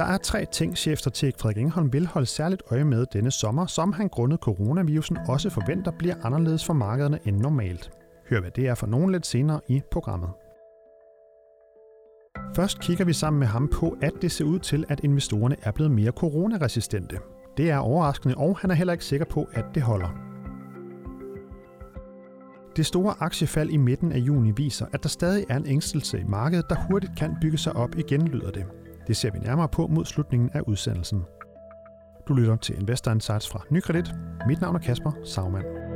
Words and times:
Der 0.00 0.06
er 0.06 0.18
tre 0.18 0.46
ting, 0.52 0.76
chefstrateg 0.76 1.32
Frederik 1.38 1.58
Engholm 1.58 1.92
vil 1.92 2.06
holde 2.06 2.26
særligt 2.26 2.62
øje 2.70 2.84
med 2.84 3.06
denne 3.12 3.30
sommer, 3.30 3.66
som 3.66 3.92
han 3.92 4.08
grundet 4.08 4.40
coronavirusen 4.40 5.18
også 5.28 5.50
forventer 5.50 5.90
bliver 5.98 6.14
anderledes 6.22 6.64
for 6.64 6.72
markederne 6.72 7.18
end 7.24 7.36
normalt. 7.36 7.90
Hør 8.30 8.40
hvad 8.40 8.50
det 8.50 8.68
er 8.68 8.74
for 8.74 8.86
nogen 8.86 9.12
lidt 9.12 9.26
senere 9.26 9.60
i 9.68 9.82
programmet. 9.92 10.30
Først 12.56 12.80
kigger 12.80 13.04
vi 13.04 13.12
sammen 13.12 13.40
med 13.40 13.46
ham 13.46 13.68
på, 13.68 13.96
at 14.02 14.12
det 14.22 14.32
ser 14.32 14.44
ud 14.44 14.58
til, 14.58 14.84
at 14.88 15.00
investorerne 15.00 15.56
er 15.62 15.70
blevet 15.70 15.92
mere 15.92 16.12
coronaresistente. 16.12 17.18
Det 17.56 17.70
er 17.70 17.78
overraskende, 17.78 18.34
og 18.34 18.58
han 18.58 18.70
er 18.70 18.74
heller 18.74 18.92
ikke 18.92 19.04
sikker 19.04 19.26
på, 19.26 19.48
at 19.52 19.64
det 19.74 19.82
holder. 19.82 20.08
Det 22.76 22.86
store 22.86 23.14
aktiefald 23.20 23.70
i 23.70 23.76
midten 23.76 24.12
af 24.12 24.18
juni 24.18 24.50
viser, 24.56 24.86
at 24.92 25.02
der 25.02 25.08
stadig 25.08 25.46
er 25.48 25.56
en 25.56 25.66
ængstelse 25.66 26.20
i 26.20 26.24
markedet, 26.24 26.66
der 26.68 26.76
hurtigt 26.90 27.12
kan 27.18 27.36
bygge 27.40 27.58
sig 27.58 27.76
op 27.76 27.98
igen, 27.98 28.28
lyder 28.28 28.50
det. 28.50 28.64
Det 29.10 29.16
ser 29.16 29.30
vi 29.30 29.38
nærmere 29.38 29.68
på 29.68 29.86
mod 29.86 30.04
slutningen 30.04 30.50
af 30.54 30.60
udsendelsen. 30.60 31.22
Du 32.28 32.34
lytter 32.34 32.56
til 32.56 32.78
Investor 32.80 33.10
Insights 33.10 33.48
fra 33.48 33.64
Nykredit. 33.70 34.14
Mit 34.46 34.60
navn 34.60 34.76
er 34.76 34.80
Kasper 34.80 35.12
Sagmann. 35.24 35.89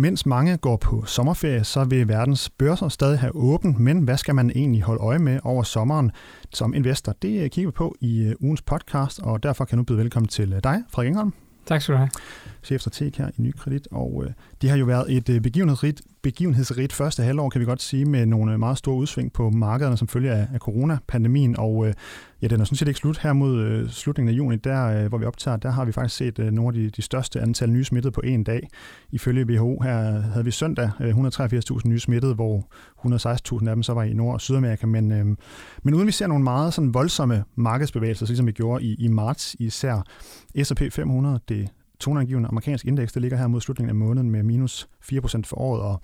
Mens 0.00 0.26
mange 0.26 0.56
går 0.56 0.76
på 0.76 1.04
sommerferie, 1.04 1.64
så 1.64 1.84
vil 1.84 2.08
verdens 2.08 2.50
børser 2.50 2.88
stadig 2.88 3.18
have 3.18 3.34
åbent, 3.34 3.78
men 3.78 3.98
hvad 3.98 4.16
skal 4.16 4.34
man 4.34 4.50
egentlig 4.50 4.82
holde 4.82 5.00
øje 5.00 5.18
med 5.18 5.40
over 5.44 5.62
sommeren 5.62 6.12
som 6.52 6.74
investor? 6.74 7.12
Det 7.22 7.50
kigger 7.50 7.70
vi 7.70 7.72
på 7.72 7.94
i 8.00 8.22
øh, 8.22 8.34
ugens 8.40 8.62
podcast, 8.62 9.20
og 9.22 9.42
derfor 9.42 9.64
kan 9.64 9.72
jeg 9.72 9.76
nu 9.76 9.82
byde 9.82 9.98
velkommen 9.98 10.28
til 10.28 10.52
øh, 10.52 10.60
dig, 10.64 10.82
Frederik 10.90 11.08
Engholm. 11.08 11.32
Tak 11.66 11.82
skal 11.82 11.92
du 11.92 11.98
have. 11.98 12.10
Chefstrateg 12.62 13.12
her 13.16 13.28
i 13.28 13.42
Nykredit, 13.42 13.88
og 13.90 14.24
øh, 14.26 14.32
det 14.62 14.70
har 14.70 14.76
jo 14.76 14.84
været 14.84 15.16
et 15.16 15.28
øh, 15.28 15.40
begivenhedsrigt, 15.40 16.02
begivenhedsrigt 16.22 16.92
første 16.92 17.22
halvår, 17.22 17.48
kan 17.48 17.60
vi 17.60 17.64
godt 17.64 17.82
sige, 17.82 18.04
med 18.04 18.26
nogle 18.26 18.58
meget 18.58 18.78
store 18.78 18.96
udsving 18.96 19.32
på 19.32 19.50
markederne 19.50 19.96
som 19.96 20.08
følge 20.08 20.30
af, 20.30 20.46
af 20.54 20.58
coronapandemien, 20.58 21.58
og 21.58 21.86
øh, 21.86 21.94
ja, 22.42 22.46
den 22.46 22.60
er 22.60 22.64
sådan 22.64 22.76
set 22.76 22.88
ikke 22.88 22.98
slut 22.98 23.18
her 23.18 23.32
mod 23.32 23.58
øh, 23.58 23.88
slutningen 23.88 24.34
af 24.34 24.38
juni, 24.38 24.56
der 24.56 24.86
øh, 24.86 25.06
hvor 25.06 25.18
vi 25.18 25.24
optager, 25.24 25.56
der 25.56 25.70
har 25.70 25.84
vi 25.84 25.92
faktisk 25.92 26.16
set 26.16 26.38
øh, 26.38 26.50
nogle 26.52 26.68
af 26.68 26.74
de, 26.74 26.90
de 26.90 27.02
største 27.02 27.40
antal 27.40 27.70
nye 27.70 27.84
smittede 27.84 28.12
på 28.12 28.20
en 28.20 28.44
dag. 28.44 28.68
Ifølge 29.12 29.46
WHO 29.46 29.80
her 29.82 30.20
havde 30.20 30.44
vi 30.44 30.50
søndag 30.50 30.90
øh, 31.00 31.16
183.000 31.16 31.88
nye 31.88 32.00
smittede, 32.00 32.34
hvor 32.34 32.68
116.000 33.06 33.68
af 33.68 33.76
dem 33.76 33.82
så 33.82 33.94
var 33.94 34.02
i 34.02 34.12
Nord- 34.12 34.34
og 34.34 34.40
Sydamerika, 34.40 34.86
men, 34.86 35.12
øh, 35.12 35.26
men 35.82 35.94
uden 35.94 36.06
vi 36.06 36.12
ser 36.12 36.26
nogle 36.26 36.44
meget 36.44 36.74
sådan 36.74 36.94
voldsomme 36.94 37.44
markedsbevægelser, 37.54 38.26
ligesom 38.26 38.46
vi 38.46 38.52
gjorde 38.52 38.84
i, 38.84 38.94
i 38.94 39.08
marts 39.08 39.56
især, 39.58 40.02
S&P 40.62 40.82
500, 40.92 41.40
det 41.48 41.68
toneangivende 42.00 42.48
amerikansk 42.48 42.84
indeks, 42.84 43.12
der 43.12 43.20
ligger 43.20 43.38
her 43.38 43.46
mod 43.46 43.60
slutningen 43.60 43.88
af 43.90 43.94
måneden 43.94 44.30
med 44.30 44.42
minus 44.42 44.88
4% 45.12 45.42
for 45.44 45.58
året, 45.58 45.82
og 45.82 46.00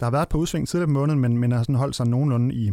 der 0.00 0.06
har 0.06 0.10
været 0.10 0.28
på 0.28 0.38
udsving 0.38 0.68
tidligere 0.68 0.88
på 0.88 0.92
måneden, 0.92 1.20
men, 1.20 1.38
men 1.38 1.52
har 1.52 1.62
sådan 1.62 1.74
holdt 1.74 1.96
sig 1.96 2.06
nogenlunde 2.06 2.54
i, 2.54 2.72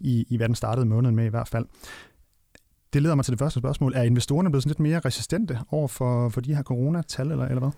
i, 0.00 0.26
i 0.28 0.36
hvad 0.36 0.48
den 0.48 0.54
startede 0.54 0.86
måneden 0.86 1.16
med 1.16 1.24
i 1.24 1.28
hvert 1.28 1.48
fald. 1.48 1.66
Det 2.92 3.02
leder 3.02 3.14
mig 3.14 3.24
til 3.24 3.32
det 3.32 3.38
første 3.38 3.60
spørgsmål. 3.60 3.92
Er 3.94 4.02
investorerne 4.02 4.50
blevet 4.50 4.62
sådan 4.62 4.70
lidt 4.70 4.80
mere 4.80 4.98
resistente 4.98 5.58
over 5.70 5.88
for, 5.88 6.28
for 6.28 6.40
de 6.40 6.54
her 6.54 6.62
coronatal, 6.62 7.30
eller, 7.30 7.44
eller 7.44 7.60
hvad? 7.60 7.70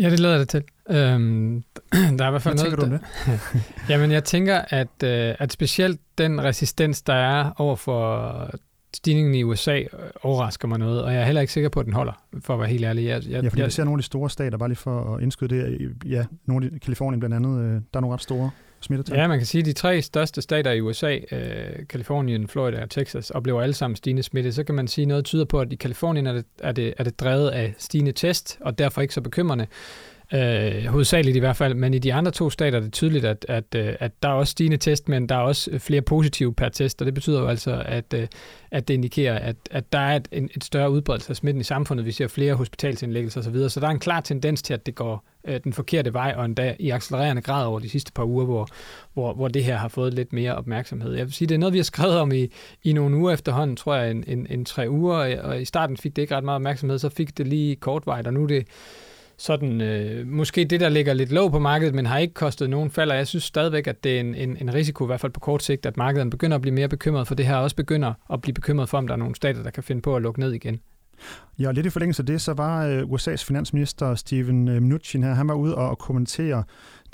Ja, 0.00 0.10
det 0.10 0.20
leder 0.20 0.38
det 0.38 0.48
til. 0.48 0.64
Øhm, 0.90 1.62
der 2.18 2.24
er 2.24 2.28
i 2.28 2.30
hvert 2.30 2.42
fald 2.42 2.54
Hvad 2.54 2.64
noget, 2.64 2.70
tænker 2.70 2.76
du 2.76 2.82
om 2.82 2.90
det? 2.90 3.40
Jamen, 3.90 4.10
jeg 4.10 4.24
tænker, 4.24 4.60
at, 4.68 5.02
øh, 5.04 5.34
at 5.38 5.52
specielt 5.52 6.00
den 6.18 6.44
resistens, 6.44 7.02
der 7.02 7.14
er 7.14 7.50
over 7.56 7.76
for 7.76 8.50
stigningen 8.96 9.34
i 9.34 9.42
USA, 9.42 9.78
øh, 9.78 9.88
overrasker 10.22 10.68
mig 10.68 10.78
noget, 10.78 11.02
og 11.02 11.12
jeg 11.12 11.20
er 11.20 11.24
heller 11.24 11.40
ikke 11.40 11.52
sikker 11.52 11.68
på, 11.68 11.80
at 11.80 11.86
den 11.86 11.92
holder, 11.92 12.12
for 12.40 12.54
at 12.54 12.60
være 12.60 12.68
helt 12.68 12.84
ærlig. 12.84 13.04
Jeg, 13.04 13.22
jeg, 13.28 13.42
Ja, 13.42 13.48
fordi 13.48 13.60
jeg, 13.60 13.66
vi 13.66 13.70
ser 13.70 13.84
nogle 13.84 13.98
af 13.98 14.02
de 14.02 14.06
store 14.06 14.30
stater, 14.30 14.58
bare 14.58 14.68
lige 14.68 14.76
for 14.76 15.14
at 15.14 15.22
indskyde 15.22 15.54
det, 15.54 15.92
ja, 16.04 16.24
nogle 16.46 16.70
af 16.74 16.80
Kalifornien 16.80 17.20
blandt 17.20 17.36
andet, 17.36 17.60
øh, 17.60 17.70
der 17.72 17.80
er 17.94 18.00
nogle 18.00 18.14
ret 18.14 18.22
store 18.22 18.50
smittetal. 18.80 19.18
Ja, 19.18 19.28
man 19.28 19.38
kan 19.38 19.46
sige, 19.46 19.60
at 19.60 19.66
de 19.66 19.72
tre 19.72 20.02
største 20.02 20.42
stater 20.42 20.70
i 20.70 20.80
USA, 20.80 21.18
øh, 21.32 21.86
Kalifornien, 21.88 22.48
Florida 22.48 22.82
og 22.82 22.90
Texas, 22.90 23.30
oplever 23.30 23.62
alle 23.62 23.74
sammen 23.74 23.96
stigende 23.96 24.22
smitte. 24.22 24.52
Så 24.52 24.64
kan 24.64 24.74
man 24.74 24.88
sige, 24.88 25.02
at 25.02 25.08
noget 25.08 25.24
tyder 25.24 25.44
på, 25.44 25.60
at 25.60 25.72
i 25.72 25.76
Kalifornien 25.76 26.26
er 26.26 26.32
det, 26.32 26.44
er 26.62 26.72
det, 26.72 26.94
er 26.98 27.04
det 27.04 27.20
drevet 27.20 27.48
af 27.48 27.74
stigende 27.78 28.12
test, 28.12 28.58
og 28.60 28.78
derfor 28.78 29.00
ikke 29.00 29.14
så 29.14 29.20
bekymrende. 29.20 29.66
Øh, 30.34 30.84
hovedsageligt 30.84 31.36
i 31.36 31.40
hvert 31.40 31.56
fald, 31.56 31.74
men 31.74 31.94
i 31.94 31.98
de 31.98 32.14
andre 32.14 32.30
to 32.30 32.50
stater 32.50 32.78
er 32.78 32.82
det 32.82 32.92
tydeligt, 32.92 33.24
at, 33.24 33.46
at, 33.48 33.64
øh, 33.76 33.94
at 34.00 34.22
der 34.22 34.28
er 34.28 34.32
også 34.32 34.50
stigende 34.50 34.76
test, 34.76 35.08
men 35.08 35.28
der 35.28 35.34
er 35.34 35.40
også 35.40 35.78
flere 35.78 36.02
positive 36.02 36.54
per 36.54 36.68
test, 36.68 37.02
og 37.02 37.06
det 37.06 37.14
betyder 37.14 37.40
jo 37.40 37.46
altså, 37.46 37.82
at, 37.86 38.14
øh, 38.14 38.26
at 38.70 38.88
det 38.88 38.94
indikerer, 38.94 39.38
at, 39.38 39.56
at 39.70 39.92
der 39.92 39.98
er 39.98 40.16
et, 40.16 40.28
et 40.32 40.64
større 40.64 40.90
udbredelse 40.90 41.30
af 41.30 41.36
smitten 41.36 41.60
i 41.60 41.64
samfundet. 41.64 42.06
Vi 42.06 42.12
ser 42.12 42.28
flere 42.28 42.54
hospitalsindlæggelser 42.54 43.40
osv., 43.40 43.68
så 43.68 43.80
der 43.80 43.86
er 43.86 43.90
en 43.90 43.98
klar 43.98 44.20
tendens 44.20 44.62
til, 44.62 44.74
at 44.74 44.86
det 44.86 44.94
går 44.94 45.24
øh, 45.46 45.60
den 45.64 45.72
forkerte 45.72 46.12
vej, 46.12 46.34
og 46.36 46.44
endda 46.44 46.74
i 46.78 46.90
accelererende 46.90 47.42
grad 47.42 47.66
over 47.66 47.80
de 47.80 47.88
sidste 47.88 48.12
par 48.12 48.24
uger, 48.24 48.44
hvor, 48.44 48.68
hvor, 49.14 49.34
hvor 49.34 49.48
det 49.48 49.64
her 49.64 49.76
har 49.76 49.88
fået 49.88 50.14
lidt 50.14 50.32
mere 50.32 50.54
opmærksomhed. 50.54 51.14
Jeg 51.14 51.26
vil 51.26 51.32
sige, 51.32 51.48
det 51.48 51.54
er 51.54 51.58
noget, 51.58 51.72
vi 51.72 51.78
har 51.78 51.84
skrevet 51.84 52.18
om 52.18 52.32
i, 52.32 52.48
i 52.84 52.92
nogle 52.92 53.16
uger 53.16 53.32
efterhånden, 53.32 53.76
tror 53.76 53.94
jeg, 53.94 54.10
en, 54.10 54.24
en, 54.26 54.46
en 54.50 54.64
tre 54.64 54.90
uger, 54.90 55.42
og 55.42 55.60
i 55.60 55.64
starten 55.64 55.96
fik 55.96 56.16
det 56.16 56.22
ikke 56.22 56.36
ret 56.36 56.44
meget 56.44 56.56
opmærksomhed, 56.56 56.98
så 56.98 57.08
fik 57.08 57.38
det 57.38 57.46
lige 57.46 57.76
kortvejt, 57.76 58.26
og 58.26 58.34
nu 58.34 58.42
er 58.42 58.46
det 58.46 58.66
sådan, 59.38 59.80
øh, 59.80 60.26
måske 60.26 60.64
det, 60.64 60.80
der 60.80 60.88
ligger 60.88 61.14
lidt 61.14 61.32
låg 61.32 61.50
på 61.50 61.58
markedet, 61.58 61.94
men 61.94 62.06
har 62.06 62.18
ikke 62.18 62.34
kostet 62.34 62.70
nogen 62.70 62.90
fald, 62.90 63.10
og 63.10 63.16
jeg 63.16 63.26
synes 63.26 63.44
stadigvæk, 63.44 63.86
at 63.86 64.04
det 64.04 64.16
er 64.16 64.20
en, 64.20 64.34
en, 64.34 64.56
en 64.60 64.74
risiko, 64.74 65.04
i 65.04 65.06
hvert 65.06 65.20
fald 65.20 65.32
på 65.32 65.40
kort 65.40 65.62
sigt, 65.62 65.86
at 65.86 65.96
markedet 65.96 66.30
begynder 66.30 66.54
at 66.54 66.60
blive 66.60 66.74
mere 66.74 66.88
bekymret, 66.88 67.28
for 67.28 67.34
det 67.34 67.46
her 67.46 67.56
også 67.56 67.76
begynder 67.76 68.12
at 68.32 68.40
blive 68.40 68.54
bekymret 68.54 68.88
for, 68.88 68.98
om 68.98 69.06
der 69.06 69.14
er 69.14 69.18
nogle 69.18 69.34
stater, 69.34 69.62
der 69.62 69.70
kan 69.70 69.82
finde 69.82 70.02
på 70.02 70.16
at 70.16 70.22
lukke 70.22 70.40
ned 70.40 70.52
igen. 70.52 70.80
Ja, 71.58 71.72
lidt 71.72 71.86
i 71.86 71.90
forlængelse 71.90 72.22
af 72.22 72.26
det, 72.26 72.40
så 72.40 72.54
var 72.54 72.86
øh, 72.86 73.02
USA's 73.02 73.46
finansminister 73.48 74.14
Steven 74.14 74.68
øh, 74.68 74.82
Mnuchin 74.82 75.22
her, 75.22 75.34
han 75.34 75.48
var 75.48 75.54
ude 75.54 75.74
og 75.76 75.98
kommentere 75.98 76.64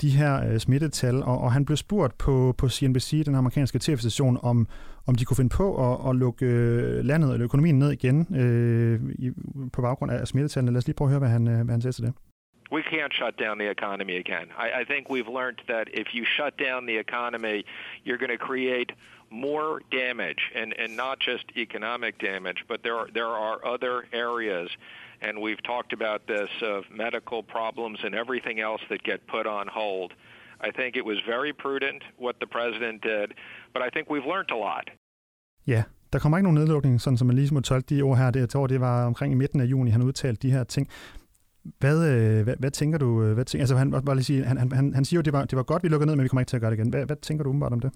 de 0.01 0.09
her 0.09 0.51
øh, 0.51 0.59
smittetal, 0.59 1.15
og, 1.23 1.37
og 1.41 1.51
han 1.51 1.65
blev 1.65 1.77
spurgt 1.77 2.17
på, 2.17 2.55
på 2.57 2.69
CNBC, 2.69 3.25
den 3.25 3.35
amerikanske 3.35 3.79
tv-station, 3.79 4.39
om, 4.43 4.67
om 5.07 5.15
de 5.15 5.25
kunne 5.25 5.37
finde 5.37 5.55
på 5.57 5.67
at, 5.85 6.09
at 6.09 6.15
lukke 6.15 6.45
landet 7.01 7.33
eller 7.33 7.45
økonomien 7.45 7.79
ned 7.79 7.91
igen 7.91 8.35
øh, 8.35 8.99
i, 9.25 9.31
på 9.73 9.81
baggrund 9.81 10.11
af 10.11 10.27
smittetallene. 10.27 10.71
Lad 10.71 10.77
os 10.77 10.87
lige 10.87 10.95
prøve 10.95 11.07
at 11.07 11.11
høre, 11.11 11.19
hvad 11.19 11.29
han, 11.29 11.43
hvad 11.45 11.73
han 11.73 11.81
siger 11.81 11.91
til 11.91 12.03
det. 12.03 12.13
We 12.71 12.81
can't 12.81 13.13
shut 13.13 13.35
down 13.43 13.55
the 13.59 13.69
economy 13.77 14.15
again. 14.25 14.47
I, 14.65 14.67
I 14.81 14.83
think 14.91 15.03
we've 15.13 15.31
learned 15.39 15.59
that 15.73 15.85
if 16.01 16.07
you 16.15 16.23
shut 16.37 16.53
down 16.67 16.87
the 16.91 16.97
economy, 17.05 17.57
you're 18.05 18.21
going 18.23 18.35
to 18.37 18.43
create 18.49 18.91
more 19.33 19.81
damage, 19.91 20.41
and, 20.55 20.69
and 20.81 20.95
not 20.95 21.19
just 21.19 21.45
economic 21.57 22.13
damage, 22.19 22.59
but 22.67 22.83
there 22.83 22.95
are, 22.95 23.07
there 23.13 23.33
are 23.45 23.57
other 23.65 24.05
areas, 24.13 24.69
and 25.21 25.33
we've 25.45 25.63
talked 25.63 25.91
about 25.99 26.21
this 26.27 26.51
of 26.61 26.79
medical 27.03 27.41
problems 27.43 27.99
and 28.05 28.13
everything 28.23 28.59
else 28.59 28.81
that 28.89 29.01
get 29.03 29.19
put 29.35 29.45
on 29.47 29.67
hold. 29.67 30.11
I 30.67 30.71
think 30.77 30.95
it 30.95 31.05
was 31.11 31.19
very 31.35 31.53
prudent 31.63 32.01
what 32.25 32.35
the 32.39 32.47
president 32.57 33.01
did, 33.01 33.27
but 33.73 33.81
I 33.87 33.89
think 33.93 34.09
we've 34.13 34.29
learned 34.33 34.51
a 34.51 34.59
lot. 34.67 34.85
Ja, 35.67 35.83
der 36.13 36.19
kommer 36.19 36.37
ikke 36.37 36.43
nogen 36.43 36.55
nedlukning, 36.55 37.01
sådan 37.01 37.17
som 37.17 37.27
man 37.27 37.35
lige 37.35 37.53
må 37.53 37.61
tolke 37.61 37.95
de 37.95 38.01
ord 38.01 38.17
her. 38.17 38.31
Det, 38.31 38.39
jeg 38.39 38.49
tror, 38.49 38.67
det 38.67 38.81
var 38.81 39.05
omkring 39.05 39.33
i 39.33 39.35
midten 39.35 39.59
af 39.61 39.65
juni, 39.65 39.91
han 39.91 40.01
udtalte 40.01 40.47
de 40.47 40.51
her 40.51 40.63
ting. 40.63 40.87
Hvad, 41.79 41.97
øh, 42.11 42.43
hvad, 42.43 42.55
hvad 42.59 42.71
tænker 42.71 42.97
du? 42.97 43.23
Øh, 43.23 43.33
hvad 43.33 43.45
tænker, 43.45 43.61
altså 43.61 43.75
han, 43.75 43.91
bare 43.91 44.15
lige 44.15 44.23
sige, 44.23 44.43
han, 44.43 44.57
han, 44.57 44.93
han 44.93 45.05
siger 45.05 45.17
jo, 45.17 45.21
det 45.21 45.33
var, 45.33 45.45
det 45.45 45.55
var 45.55 45.63
godt, 45.63 45.83
vi 45.83 45.87
lukkede 45.87 46.07
ned, 46.07 46.15
men 46.15 46.23
vi 46.23 46.27
kommer 46.27 46.41
ikke 46.41 46.49
til 46.49 46.57
at 46.57 46.61
gøre 46.61 46.71
det 46.71 46.77
igen. 46.77 46.89
Hvad, 46.89 47.05
hvad 47.05 47.15
tænker 47.15 47.43
du 47.43 47.49
umiddelbart 47.49 47.73
om 47.73 47.79
det? 47.79 47.91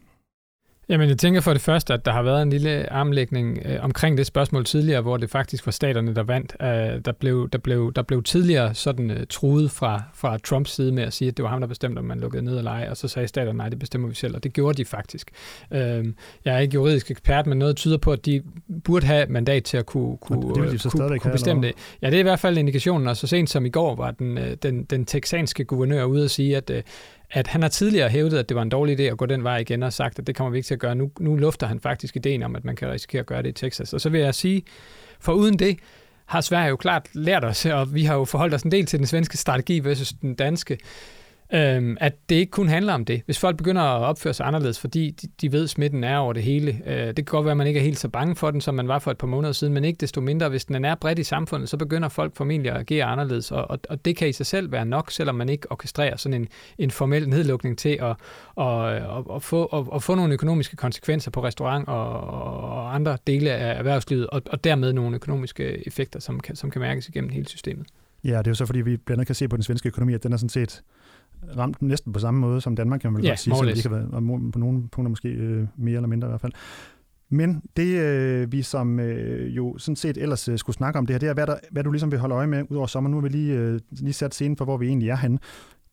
Jamen, 0.90 1.10
jeg 1.10 1.18
tænker 1.18 1.42
for 1.42 1.54
det 1.54 1.62
første, 1.62 1.94
at 1.94 2.06
der 2.06 2.12
har 2.12 2.22
været 2.22 2.42
en 2.42 2.50
lille 2.50 2.94
armlægning 2.94 3.60
øh, 3.66 3.84
omkring 3.84 4.18
det 4.18 4.26
spørgsmål 4.26 4.66
tidligere, 4.66 5.02
hvor 5.02 5.18
det 5.18 5.30
faktisk 5.30 5.66
var 5.66 5.72
staterne, 5.72 6.16
der 6.16 6.24
vandt. 6.24 6.56
Øh, 6.62 7.06
der, 7.06 7.12
blev, 7.12 7.50
der, 7.50 7.58
blev, 7.58 7.94
der 7.94 8.02
blev 8.02 8.24
tidligere 8.24 8.74
sådan 8.74 9.12
øh, 9.12 9.28
truet 9.30 9.72
fra, 9.72 10.02
fra 10.14 10.38
Trumps 10.38 10.72
side 10.72 10.92
med 10.92 11.04
at 11.04 11.14
sige, 11.14 11.28
at 11.28 11.38
det 11.38 11.44
var 11.44 11.50
ham, 11.50 11.60
der 11.60 11.68
bestemte, 11.68 12.00
om 12.00 12.06
man 12.06 12.20
lukkede 12.20 12.44
ned 12.44 12.58
eller 12.58 12.72
ej, 12.72 12.88
og 12.90 12.98
så 12.98 13.08
sagde 13.08 13.28
staterne, 13.28 13.58
nej, 13.58 13.70
det 13.70 13.80
bestemmer 13.80 14.08
vi 14.08 14.16
selv, 14.16 14.36
og 14.36 14.44
det 14.44 14.54
gjorde 14.54 14.78
de 14.78 14.86
faktisk. 14.86 15.32
Øh, 15.72 16.06
jeg 16.46 16.56
er 16.56 16.60
ikke 16.60 16.74
juridisk 16.74 17.12
ekspert, 17.12 17.48
men 17.48 17.58
noget 17.58 17.76
tyder 17.76 17.98
på, 17.98 18.12
at 18.12 18.26
de 18.26 18.42
burde 18.84 19.06
have 19.06 19.26
mandat 19.30 19.64
til 19.64 19.78
at 19.78 19.86
kunne, 19.86 20.18
kunne, 20.18 20.64
det 20.64 20.72
de 20.72 20.80
så 20.80 20.90
kunne, 20.90 21.20
kunne 21.20 21.32
bestemme 21.32 21.68
det. 21.68 21.74
Ja, 22.02 22.08
det 22.08 22.16
er 22.16 22.20
i 22.20 22.24
hvert 22.24 22.40
fald 22.40 22.58
indikationen, 22.58 23.08
og 23.08 23.18
så 23.18 23.28
sent 23.28 23.50
som 23.50 23.66
i 23.66 23.70
går 23.70 23.96
var 23.96 24.12
den, 24.12 24.38
øh, 24.38 24.58
den, 24.64 24.84
den 24.84 25.06
texanske 25.06 25.64
guvernør 25.64 26.04
ude 26.04 26.24
at 26.24 26.32
sige, 26.32 26.58
at 26.58 26.70
øh, 26.70 26.84
at 27.32 27.48
han 27.48 27.62
har 27.62 27.70
tidligere 27.70 28.10
hævdet, 28.10 28.38
at 28.38 28.50
det 28.50 28.56
var 28.56 28.62
en 28.62 28.70
dårlig 28.70 29.00
idé 29.00 29.04
at 29.04 29.18
gå 29.18 29.26
den 29.26 29.44
vej 29.44 29.58
igen, 29.58 29.84
og 29.84 29.94
sagt, 29.94 30.20
at 30.20 30.28
det 30.28 30.36
kommer 30.36 30.52
vi 30.52 30.58
ikke 30.58 30.68
til 30.68 30.74
at 30.74 30.80
gøre. 30.80 30.96
Nu, 30.96 31.12
nu 31.20 31.36
lufter 31.36 31.68
han 31.68 31.80
faktisk 31.80 32.16
ideen 32.16 32.44
om, 32.44 32.56
at 32.56 32.66
man 32.66 32.76
kan 32.76 32.92
risikere 32.92 33.20
at 33.20 33.26
gøre 33.26 33.42
det 33.42 33.50
i 33.50 33.52
Texas. 33.52 33.94
Og 33.94 34.02
så 34.02 34.10
vil 34.10 34.22
jeg 34.22 34.36
sige, 34.36 34.64
for 35.20 35.34
uden 35.34 35.60
det 35.60 35.80
har 36.26 36.42
Sverige 36.42 36.70
jo 36.70 36.76
klart 36.76 37.08
lært 37.14 37.44
os, 37.44 37.66
og 37.66 37.94
vi 37.94 38.04
har 38.04 38.16
jo 38.16 38.26
forholdt 38.26 38.54
os 38.54 38.62
en 38.62 38.72
del 38.72 38.86
til 38.86 39.00
den 39.00 39.08
svenske 39.08 39.38
strategi 39.38 39.80
versus 39.80 40.14
den 40.22 40.36
danske. 40.36 40.78
Øhm, 41.54 41.98
at 42.00 42.14
det 42.30 42.36
ikke 42.36 42.52
kun 42.52 42.68
handler 42.68 42.94
om 42.94 43.06
det. 43.06 43.22
Hvis 43.26 43.40
folk 43.40 43.58
begynder 43.58 43.82
at 43.82 44.04
opføre 44.04 44.34
sig 44.34 44.48
anderledes, 44.48 44.80
fordi 44.80 45.12
de, 45.12 45.28
de 45.42 45.52
ved, 45.52 45.64
at 45.64 45.70
smitten 45.70 46.04
er 46.04 46.18
over 46.18 46.34
det 46.34 46.44
hele. 46.44 46.82
Øh, 46.86 47.08
det 47.08 47.16
kan 47.16 47.26
godt 47.26 47.46
være, 47.46 47.52
at 47.52 47.58
man 47.58 47.68
ikke 47.68 47.80
er 47.80 47.84
helt 47.84 48.00
så 48.00 48.10
bange 48.10 48.36
for 48.36 48.52
den, 48.52 48.62
som 48.62 48.76
man 48.76 48.88
var 48.88 49.00
for 49.00 49.12
et 49.12 49.18
par 49.18 49.28
måneder 49.28 49.54
siden, 49.54 49.74
men 49.74 49.86
ikke 49.86 49.98
desto 49.98 50.22
mindre, 50.22 50.50
hvis 50.50 50.66
den 50.66 50.86
er 50.86 50.96
bredt 50.96 51.20
i 51.20 51.24
samfundet, 51.24 51.70
så 51.70 51.78
begynder 51.78 52.10
folk 52.10 52.36
formentlig 52.36 52.72
at 52.72 52.78
agere 52.78 53.06
anderledes, 53.06 53.52
og, 53.52 53.72
og, 53.72 53.80
og 53.90 54.06
det 54.06 54.18
kan 54.18 54.30
i 54.30 54.34
sig 54.34 54.46
selv 54.46 54.72
være 54.72 54.86
nok, 54.86 55.12
selvom 55.12 55.36
man 55.36 55.50
ikke 55.50 55.72
orkestrerer 55.72 56.18
sådan 56.18 56.42
en, 56.42 56.48
en 56.78 56.92
formel 56.92 57.30
nedlukning 57.30 57.78
til 57.78 58.00
at, 58.02 58.16
at, 58.66 58.96
at, 59.36 59.44
få, 59.44 59.66
at, 59.66 59.86
at 59.96 60.04
få 60.04 60.16
nogle 60.16 60.34
økonomiske 60.34 60.76
konsekvenser 60.76 61.32
på 61.32 61.44
restaurant 61.44 61.88
og, 61.88 62.22
og 62.22 62.96
andre 62.96 63.18
dele 63.28 63.52
af 63.52 63.78
erhvervslivet, 63.78 64.28
og, 64.28 64.42
og 64.46 64.64
dermed 64.64 64.94
nogle 64.94 65.16
økonomiske 65.16 65.88
effekter, 65.88 66.20
som 66.20 66.40
kan, 66.40 66.56
som 66.56 66.72
kan 66.72 66.82
mærkes 66.82 67.10
igennem 67.10 67.30
hele 67.30 67.48
systemet. 67.48 67.88
Ja, 68.24 68.38
det 68.38 68.48
er 68.48 68.52
jo 68.52 68.56
så, 68.56 68.66
fordi 68.66 68.82
vi 68.82 68.98
blandt 68.98 69.20
andet 69.20 69.28
kan 69.28 69.36
se 69.36 69.48
på 69.48 69.58
den 69.58 69.64
svenske 69.64 69.88
økonomi, 69.88 70.14
at 70.14 70.24
den 70.24 70.34
er 70.34 70.38
sådan 70.38 70.50
set 70.50 70.82
ramt 71.58 71.82
næsten 71.82 72.14
på 72.14 72.20
samme 72.20 72.40
måde 72.40 72.62
som 72.62 72.76
Danmark, 72.76 73.00
kan 73.00 73.12
man 73.12 73.18
vel 73.18 73.26
ja, 73.26 73.32
godt 73.32 73.40
sige, 73.40 73.56
selvom 73.56 73.76
de 73.76 73.82
kan 73.82 73.92
være 73.92 74.52
på 74.52 74.60
nogle 74.60 74.88
punkter 74.90 75.10
måske 75.10 75.30
øh, 75.30 75.68
mere 75.78 75.96
eller 75.96 76.08
mindre 76.08 76.28
i 76.28 76.30
hvert 76.30 76.42
fald. 76.42 76.54
Men 77.30 77.62
det, 77.78 78.00
øh, 78.00 78.52
vi 78.52 78.62
som 78.62 79.00
øh, 79.00 79.56
jo 79.56 79.78
sådan 79.78 79.96
set 79.96 80.18
ellers 80.18 80.50
øh, 80.50 80.58
skulle 80.58 80.76
snakke 80.76 81.00
om 81.00 81.06
det 81.06 81.14
her, 81.14 81.20
det 81.20 81.30
er, 81.30 81.34
hvad, 81.34 81.48
der, 81.48 81.56
hvad 81.72 81.84
du 81.84 81.92
ligesom 81.92 82.12
vil 82.12 82.20
holde 82.20 82.36
øje 82.36 82.48
med 82.48 82.64
ud 82.70 82.78
over 82.78 82.88
sommer. 82.88 83.10
Nu 83.10 83.18
har 83.18 83.22
vi 83.22 83.30
lige, 83.30 83.54
øh, 83.54 83.80
lige 83.92 84.14
sat 84.14 84.34
scenen 84.34 84.58
for, 84.58 84.66
hvor 84.66 84.78
vi 84.78 84.88
egentlig 84.88 85.10
er 85.10 85.16
henne. 85.16 85.40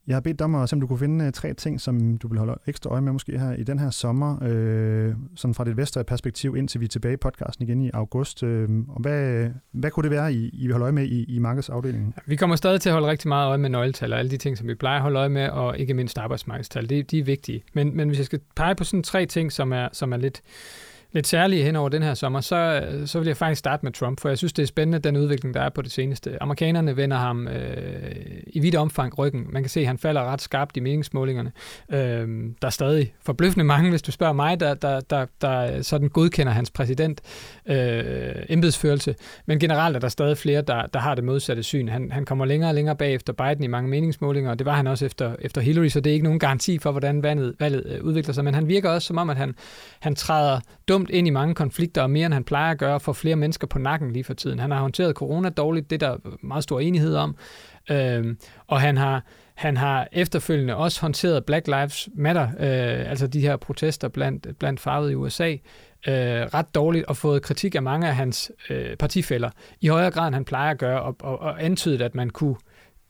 Jeg 0.07 0.17
har 0.17 0.21
bedt 0.21 0.39
dig 0.39 0.45
om 0.45 0.55
at 0.55 0.69
se, 0.69 0.77
om 0.77 0.81
du 0.81 0.87
kunne 0.87 0.99
finde 0.99 1.25
øh, 1.25 1.33
tre 1.33 1.55
ting, 1.55 1.81
som 1.81 2.19
du 2.19 2.29
vil 2.29 2.39
holde 2.39 2.55
ekstra 2.67 2.91
øje 2.91 3.01
med 3.01 3.13
måske 3.13 3.39
her 3.39 3.53
i 3.53 3.63
den 3.63 3.79
her 3.79 3.91
sommer, 3.91 4.43
øh, 4.43 5.15
sådan 5.37 5.55
fra 5.55 5.65
dit 5.65 5.95
det 5.95 6.07
perspektiv, 6.07 6.57
indtil 6.57 6.81
vi 6.81 6.85
er 6.85 6.89
tilbage 6.89 7.15
i 7.15 7.17
podcasten 7.17 7.69
igen 7.69 7.83
i 7.83 7.91
august. 7.95 8.43
Øh, 8.43 8.69
og 8.89 9.01
hvad, 9.01 9.51
hvad 9.73 9.91
kunne 9.91 10.03
det 10.03 10.11
være, 10.11 10.35
I, 10.35 10.49
I 10.49 10.67
vil 10.67 10.73
holde 10.73 10.85
øje 10.85 10.93
med 10.93 11.05
i, 11.05 11.25
i 11.25 11.39
markedsafdelingen? 11.39 12.15
Vi 12.27 12.37
kommer 12.37 12.57
stadig 12.57 12.81
til 12.81 12.89
at 12.89 12.93
holde 12.93 13.09
rigtig 13.09 13.29
meget 13.29 13.49
øje 13.49 13.59
med 13.59 13.71
nøgletal 13.71 14.13
og 14.13 14.19
alle 14.19 14.31
de 14.31 14.37
ting, 14.37 14.59
som 14.59 14.69
vi 14.69 14.75
plejer 14.75 14.97
at 14.97 15.03
holde 15.03 15.19
øje 15.19 15.29
med, 15.29 15.49
og 15.49 15.79
ikke 15.79 15.95
mindst 15.95 16.19
arbejdsmarkedstal. 16.19 16.89
Det, 16.89 17.11
de 17.11 17.19
er 17.19 17.25
vigtige. 17.25 17.63
Men, 17.73 17.97
men 17.97 18.09
hvis 18.09 18.19
jeg 18.19 18.27
skal 18.27 18.41
pege 18.57 18.75
på 18.75 18.85
sådan 18.85 19.03
tre 19.03 19.27
ting, 19.27 19.53
som 19.53 19.73
er, 19.73 19.89
som 19.93 20.13
er 20.13 20.17
lidt 20.17 20.43
lidt 21.15 21.27
særlige 21.27 21.65
hen 21.65 21.77
over 21.77 21.89
den 21.89 22.03
her 22.03 22.15
sommer, 22.15 22.41
så, 22.41 22.57
øh, 22.57 23.07
så 23.07 23.19
vil 23.19 23.27
jeg 23.27 23.37
faktisk 23.37 23.59
starte 23.59 23.87
med 23.87 23.93
Trump, 23.93 24.21
for 24.21 24.29
jeg 24.29 24.39
synes, 24.39 24.53
det 24.53 24.63
er 24.63 24.67
spændende, 24.67 24.99
den 24.99 25.17
udvikling, 25.17 25.55
der 25.55 25.61
er 25.61 25.69
på 25.69 25.83
det 25.83 25.93
seneste. 25.93 26.43
Amerikanerne 26.43 26.97
vender 26.97 27.17
ham 27.17 27.49
øh, 27.49 28.15
i 28.47 28.61
vidt 28.61 28.75
omfang 28.75 29.19
ryggen. 29.19 29.47
Man 29.51 29.63
kan 29.63 29.71
se, 29.71 29.81
at 29.81 29.87
han 29.87 29.99
falder 29.99 30.25
ret 30.25 30.41
skarpt 30.41 30.77
i 30.77 30.81
meningsmålingerne. 30.81 31.53
Øh, 31.93 32.29
der 32.63 32.67
er 32.67 32.71
stadig 32.71 33.15
forbløffende 33.23 33.65
mange, 33.65 33.91
hvis 33.91 34.03
du 34.03 34.13
spørger 34.13 34.33
mig, 34.33 34.61
der, 34.61 34.75
der, 34.75 35.01
der, 35.01 35.27
der 35.41 35.83
sådan 35.83 36.09
godkender 36.09 36.53
hans 36.53 36.71
præsident 36.71 37.21
øh, 37.67 38.35
embedsførelse. 38.49 39.15
Men 39.47 39.59
generelt 39.59 39.97
er 39.97 40.01
der 40.01 40.09
stadig 40.09 40.39
flere, 40.39 40.63
der, 40.63 40.87
der 40.87 40.99
har 40.99 41.15
det 41.15 41.25
modsatte 41.25 41.63
syn. 41.63 41.89
Han, 41.89 42.13
han 42.13 42.25
kommer 42.25 42.45
længere 42.45 42.71
og 42.71 42.75
længere 42.75 42.97
bag 42.97 43.15
efter 43.15 43.33
Biden 43.33 43.65
i 43.65 43.67
mange 43.67 43.91
meningsmålinger, 43.91 44.51
og 44.51 44.59
det 44.59 44.65
var 44.67 44.77
han 44.77 44.87
også 44.87 45.07
efter, 45.07 45.37
efter 45.39 45.61
Hillary, 45.61 45.89
så 45.89 46.01
det 46.01 46.11
er 46.11 46.15
ikke 46.15 46.25
nogen 46.25 46.39
garanti 46.39 46.79
for, 46.79 46.91
hvordan 46.91 47.23
valget, 47.23 47.55
valget 47.61 48.01
udvikler 48.01 48.35
sig. 48.35 48.45
Men 48.45 48.55
han 48.55 48.69
virker 48.69 48.91
også 48.91 49.07
som 49.07 49.19
om, 49.19 49.31
at 49.31 49.37
han, 49.37 49.55
han 50.01 50.15
træder 50.15 50.61
dumt 50.89 51.04
ind 51.11 51.27
i 51.27 51.31
mange 51.31 51.55
konflikter, 51.55 52.03
og 52.03 52.11
mere 52.11 52.27
end 52.27 52.35
han 52.35 52.45
plejer 52.45 52.71
at 52.71 52.79
gøre, 52.79 53.01
for 53.01 53.13
flere 53.13 53.37
mennesker 53.37 53.67
på 53.67 53.79
nakken 53.79 54.13
lige 54.13 54.25
for 54.25 54.35
tiden. 54.35 54.59
Han 54.59 54.71
har 54.71 54.81
håndteret 54.81 55.15
corona 55.15 55.49
dårligt, 55.49 55.91
det 55.91 56.03
er 56.03 56.09
der 56.09 56.17
meget 56.43 56.65
stor 56.65 56.81
enighed 56.81 57.17
om. 57.17 57.37
Øhm, 57.91 58.39
og 58.67 58.81
han 58.81 58.97
har, 58.97 59.25
han 59.55 59.77
har 59.77 60.09
efterfølgende 60.13 60.77
også 60.77 61.01
håndteret 61.01 61.45
Black 61.45 61.67
Lives 61.67 62.09
Matter, 62.15 62.43
øh, 62.43 63.11
altså 63.11 63.27
de 63.27 63.41
her 63.41 63.57
protester 63.57 64.09
blandt, 64.09 64.59
blandt 64.59 64.81
farvede 64.81 65.13
i 65.13 65.15
USA, 65.15 65.51
øh, 65.51 66.45
ret 66.55 66.75
dårligt 66.75 67.05
og 67.05 67.17
fået 67.17 67.43
kritik 67.43 67.75
af 67.75 67.83
mange 67.83 68.09
af 68.09 68.17
hans 68.17 68.53
øh, 68.71 68.97
partifælder, 68.97 69.51
i 69.81 69.89
højere 69.89 70.11
grad 70.11 70.27
end 70.27 70.35
han 70.35 70.45
plejer 70.45 70.71
at 70.71 70.79
gøre, 70.79 71.03
og, 71.03 71.17
og, 71.21 71.41
og 71.41 71.65
antydet, 71.65 72.03
at 72.03 72.15
man 72.15 72.31
kunne 72.31 72.57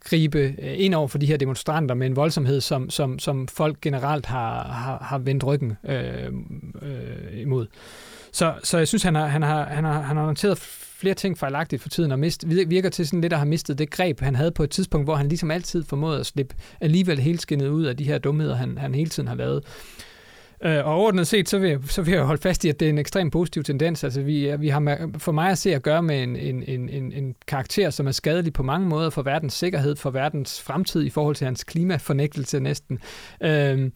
gribe 0.05 0.39
øh, 0.39 0.75
ind 0.77 0.95
over 0.95 1.09
for 1.09 1.19
de 1.19 1.27
her 1.27 1.37
demonstranter 1.37 1.95
med 1.95 2.07
en 2.07 2.17
voldsomhed, 2.17 2.61
som, 2.61 2.91
som, 2.91 3.19
som 3.19 3.49
folk 3.49 3.81
generelt 3.81 4.27
har, 4.27 4.63
har, 4.63 4.99
har 5.03 5.19
vendt 5.19 5.45
ryggen 5.45 5.73
øh, 5.85 6.33
øh, 6.83 7.41
imod. 7.41 7.67
Så, 8.33 8.55
så 8.63 8.79
jeg 8.79 8.89
synes, 8.89 9.03
han 9.03 9.15
har, 9.15 9.27
han 9.27 9.43
har, 9.43 9.65
han 9.65 9.85
har, 9.85 10.01
han 10.01 10.17
har 10.17 10.27
noteret 10.27 10.59
flere 11.05 11.15
ting 11.15 11.39
fejlagtigt 11.39 11.83
for 11.83 11.89
tiden, 11.89 12.13
og 12.13 12.19
mist, 12.19 12.45
virker 12.49 12.89
til 12.89 13.07
sådan 13.07 13.21
lidt 13.21 13.33
at 13.33 13.39
have 13.39 13.49
mistet 13.49 13.79
det 13.79 13.91
greb, 13.91 14.21
han 14.21 14.35
havde 14.37 14.51
på 14.51 14.63
et 14.63 14.71
tidspunkt, 14.71 15.07
hvor 15.07 15.15
han 15.15 15.29
ligesom 15.29 15.51
altid 15.51 15.85
formåede 15.85 16.21
at 16.21 16.27
slippe 16.27 16.55
alligevel 16.81 17.19
helskinnet 17.19 17.69
ud 17.69 17.85
af 17.85 17.97
de 17.97 18.05
her 18.05 18.19
dumheder, 18.19 18.57
han, 18.57 18.79
han 18.79 18.95
hele 18.95 19.11
tiden 19.11 19.29
har 19.29 19.35
lavet. 19.35 19.65
Øh, 20.67 20.87
og 20.87 20.95
overordnet 20.95 21.27
set, 21.27 21.49
så 21.49 21.59
vil, 21.59 21.71
jeg, 21.71 21.79
så 21.87 22.03
vil 22.03 22.15
jeg 22.15 22.23
holde 22.23 22.43
fast 22.43 22.65
i, 22.65 22.69
at 22.69 22.81
det 22.81 22.87
er 22.87 22.91
en 22.91 22.99
ekstremt 22.99 23.33
positiv 23.33 23.63
tendens. 23.63 24.05
Altså, 24.05 24.23
vi, 24.23 24.57
vi 24.59 24.69
har 24.69 25.11
for 25.19 25.33
mig 25.33 25.51
at 25.51 25.59
se 25.59 25.75
at 25.75 25.83
gøre 25.83 26.03
med 26.03 26.23
en, 26.23 26.37
en, 26.37 26.63
en, 26.89 27.13
en 27.13 27.35
karakter, 27.47 27.91
som 27.91 28.07
er 28.07 28.11
skadelig 28.11 28.53
på 28.53 28.63
mange 28.63 28.89
måder 28.89 29.11
for 29.11 29.23
verdens 29.23 29.55
sikkerhed, 29.55 29.97
for 29.97 30.11
verdens 30.11 30.61
fremtid 30.63 31.05
i 31.05 31.11
forhold 31.11 31.37
til 31.37 31.45
hans 31.45 31.65
klimafornægtelse 31.65 32.61
næsten. 32.61 32.99
Øh, 33.43 33.91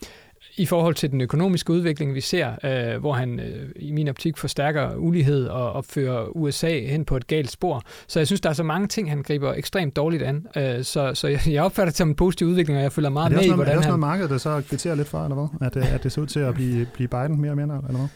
i 0.56 0.66
forhold 0.66 0.94
til 0.94 1.10
den 1.10 1.20
økonomiske 1.20 1.72
udvikling, 1.72 2.14
vi 2.14 2.20
ser, 2.20 2.52
øh, 2.64 3.00
hvor 3.00 3.12
han 3.12 3.40
øh, 3.40 3.68
i 3.76 3.92
min 3.92 4.08
optik 4.08 4.36
forstærker 4.36 4.96
ulighed 4.96 5.46
og 5.46 5.72
opfører 5.72 6.36
USA 6.36 6.80
hen 6.80 7.04
på 7.04 7.16
et 7.16 7.26
galt 7.26 7.50
spor. 7.50 7.82
Så 8.06 8.20
jeg 8.20 8.26
synes, 8.26 8.40
der 8.40 8.48
er 8.48 8.54
så 8.54 8.62
mange 8.62 8.88
ting, 8.88 9.10
han 9.10 9.22
griber 9.22 9.54
ekstremt 9.54 9.96
dårligt 9.96 10.22
an. 10.22 10.46
Øh, 10.56 10.84
så 10.84 11.14
så 11.14 11.28
jeg, 11.28 11.40
jeg 11.46 11.62
opfatter 11.62 11.90
det 11.90 11.96
som 11.96 12.08
en 12.08 12.14
positiv 12.14 12.46
udvikling, 12.46 12.76
og 12.76 12.82
jeg 12.82 12.92
følger 12.92 13.10
meget 13.10 13.32
med 13.32 13.42
i, 13.42 13.48
hvordan 13.48 13.58
han... 13.58 13.66
Er 13.66 13.70
det 13.70 13.78
også 13.78 13.88
noget 13.88 14.00
markedet, 14.00 14.30
der 14.30 14.38
så 14.38 14.62
kvitterer 14.68 14.94
lidt 14.94 15.08
for, 15.08 15.24
eller 15.24 15.48
hvad? 15.58 15.82
At, 15.82 15.94
at 15.94 16.02
det 16.02 16.12
ser 16.12 16.22
ud 16.22 16.26
til 16.26 16.40
at 16.40 16.54
blive, 16.54 16.86
blive 16.94 17.08
Biden 17.08 17.40
mere 17.40 17.50
og 17.50 17.56
mere, 17.56 17.64
eller 17.64 17.98
hvad? 17.98 18.08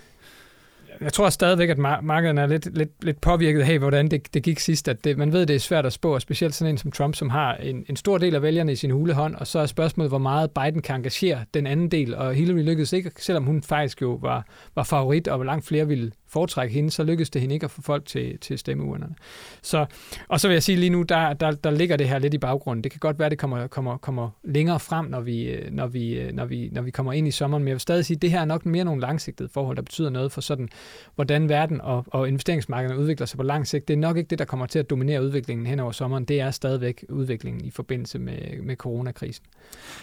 Jeg 1.02 1.12
tror 1.12 1.28
stadigvæk, 1.28 1.68
at 1.68 1.78
markedet 2.02 2.38
er 2.38 2.46
lidt, 2.46 2.76
lidt, 2.76 3.04
lidt 3.04 3.20
påvirket 3.20 3.62
af, 3.62 3.78
hvordan 3.78 4.08
det, 4.08 4.34
det 4.34 4.42
gik 4.42 4.58
sidst. 4.58 4.88
At 4.88 5.04
det, 5.04 5.18
man 5.18 5.32
ved, 5.32 5.46
det 5.46 5.56
er 5.56 5.60
svært 5.60 5.86
at 5.86 5.92
spå, 5.92 6.18
specielt 6.18 6.54
sådan 6.54 6.74
en 6.74 6.78
som 6.78 6.92
Trump, 6.92 7.14
som 7.14 7.30
har 7.30 7.54
en, 7.54 7.84
en 7.88 7.96
stor 7.96 8.18
del 8.18 8.34
af 8.34 8.42
vælgerne 8.42 8.72
i 8.72 8.76
sin 8.76 8.90
hulehånd, 8.90 9.34
og 9.34 9.46
så 9.46 9.58
er 9.58 9.66
spørgsmålet, 9.66 10.10
hvor 10.10 10.18
meget 10.18 10.50
Biden 10.50 10.82
kan 10.82 10.96
engagere 10.96 11.44
den 11.54 11.66
anden 11.66 11.88
del, 11.88 12.14
og 12.14 12.34
Hillary 12.34 12.62
lykkedes 12.62 12.92
ikke, 12.92 13.10
selvom 13.18 13.44
hun 13.44 13.62
faktisk 13.62 14.02
jo 14.02 14.18
var, 14.22 14.46
var 14.74 14.82
favorit, 14.82 15.28
og 15.28 15.44
langt 15.44 15.66
flere 15.66 15.88
ville 15.88 16.12
foretrække 16.32 16.74
hende, 16.74 16.90
så 16.90 17.04
lykkedes 17.04 17.30
det 17.30 17.40
hende 17.40 17.54
ikke 17.54 17.64
at 17.64 17.70
få 17.70 17.82
folk 17.82 18.06
til, 18.06 18.38
til 18.38 18.58
stemmeurnerne. 18.58 19.14
Så, 19.62 19.86
og 20.28 20.40
så 20.40 20.48
vil 20.48 20.54
jeg 20.54 20.62
sige 20.62 20.78
lige 20.78 20.90
nu, 20.90 21.02
der, 21.02 21.32
der, 21.32 21.50
der 21.50 21.70
ligger 21.70 21.96
det 21.96 22.08
her 22.08 22.18
lidt 22.18 22.34
i 22.34 22.38
baggrunden. 22.38 22.84
Det 22.84 22.92
kan 22.92 22.98
godt 22.98 23.18
være, 23.18 23.30
det 23.30 23.38
kommer, 23.38 23.66
kommer, 23.66 23.96
kommer 23.96 24.30
længere 24.44 24.80
frem, 24.80 25.06
når 25.06 25.20
vi, 25.20 25.42
øh, 25.42 25.72
når, 25.72 25.86
vi, 25.86 26.18
øh, 26.18 26.32
når, 26.32 26.44
vi, 26.44 26.68
når 26.72 26.82
vi 26.82 26.90
kommer 26.90 27.12
ind 27.12 27.28
i 27.28 27.30
sommeren, 27.30 27.62
men 27.62 27.68
jeg 27.68 27.74
vil 27.74 27.80
stadig 27.80 28.04
sige, 28.04 28.16
at 28.16 28.22
det 28.22 28.30
her 28.30 28.40
er 28.40 28.44
nok 28.44 28.66
mere 28.66 28.84
nogle 28.84 29.00
langsigtede 29.00 29.48
forhold, 29.48 29.76
der 29.76 29.82
betyder 29.82 30.10
noget 30.10 30.32
for 30.32 30.40
sådan, 30.40 30.68
hvordan 31.14 31.48
verden 31.48 31.80
og, 31.80 32.04
og 32.06 32.28
investeringsmarkederne 32.28 33.00
udvikler 33.00 33.26
sig 33.26 33.36
på 33.36 33.42
lang 33.42 33.66
sigt. 33.66 33.88
Det 33.88 33.94
er 33.94 33.98
nok 33.98 34.16
ikke 34.16 34.28
det, 34.28 34.38
der 34.38 34.44
kommer 34.44 34.66
til 34.66 34.78
at 34.78 34.90
dominere 34.90 35.22
udviklingen 35.22 35.66
hen 35.66 35.80
over 35.80 35.92
sommeren. 35.92 36.24
Det 36.24 36.40
er 36.40 36.50
stadigvæk 36.50 37.04
udviklingen 37.08 37.64
i 37.64 37.70
forbindelse 37.70 38.18
med, 38.18 38.62
med 38.62 38.76
coronakrisen. 38.76 39.44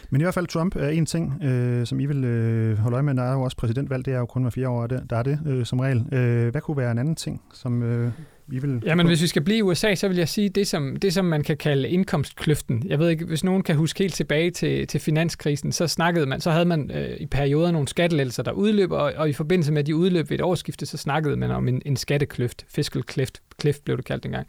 Men 0.09 0.21
i 0.21 0.23
hvert 0.23 0.33
fald 0.33 0.47
Trump 0.47 0.75
er 0.75 0.89
en 0.89 1.05
ting, 1.05 1.43
øh, 1.43 1.85
som 1.85 1.99
I 1.99 2.05
vil 2.05 2.23
øh, 2.23 2.77
holde 2.77 2.95
øje 2.95 3.03
med. 3.03 3.15
Der 3.15 3.23
er 3.23 3.33
jo 3.33 3.41
også 3.41 3.57
præsidentvalg, 3.57 4.05
det 4.05 4.13
er 4.13 4.19
jo 4.19 4.25
kun 4.25 4.41
hver 4.41 4.49
fire 4.51 4.69
år, 4.69 4.87
der 4.87 5.17
er 5.17 5.23
det 5.23 5.39
øh, 5.47 5.65
som 5.65 5.79
regel. 5.79 6.05
Øh, 6.19 6.51
hvad 6.51 6.61
kunne 6.61 6.77
være 6.77 6.91
en 6.91 6.97
anden 6.97 7.15
ting, 7.15 7.41
som 7.53 7.83
øh, 7.83 8.11
I 8.51 8.59
vil... 8.59 8.81
Ja, 8.85 8.95
men 8.95 9.07
hvis 9.07 9.21
vi 9.21 9.27
skal 9.27 9.41
blive 9.41 9.57
i 9.57 9.61
USA, 9.61 9.95
så 9.95 10.07
vil 10.07 10.17
jeg 10.17 10.29
sige 10.29 10.49
det, 10.49 10.67
som, 10.67 10.95
det, 10.95 11.13
som 11.13 11.25
man 11.25 11.43
kan 11.43 11.57
kalde 11.57 11.89
indkomstkløften. 11.89 12.83
Jeg 12.85 12.99
ved 12.99 13.09
ikke, 13.09 13.25
hvis 13.25 13.43
nogen 13.43 13.63
kan 13.63 13.75
huske 13.75 13.99
helt 13.99 14.13
tilbage 14.13 14.51
til, 14.51 14.87
til 14.87 14.99
finanskrisen, 14.99 15.71
så 15.71 15.87
snakkede 15.87 16.25
man, 16.25 16.41
så 16.41 16.51
havde 16.51 16.65
man 16.65 16.91
øh, 16.91 17.17
i 17.19 17.25
perioder 17.25 17.71
nogle 17.71 17.87
skattelettelser, 17.87 18.43
der 18.43 18.51
udløb, 18.51 18.91
og, 18.91 19.13
og 19.17 19.29
i 19.29 19.33
forbindelse 19.33 19.71
med, 19.71 19.79
at 19.79 19.87
de 19.87 19.95
udløb 19.95 20.29
ved 20.29 20.37
et 20.37 20.43
årsskifte, 20.43 20.85
så 20.85 20.97
snakkede 20.97 21.37
man 21.37 21.51
om 21.51 21.67
en, 21.67 21.81
en 21.85 21.95
skattekløft, 21.95 22.65
fiscal 22.69 23.03
cliff, 23.11 23.31
cliff 23.61 23.77
blev 23.85 23.97
det 23.97 24.05
kaldt 24.05 24.23
dengang. 24.23 24.47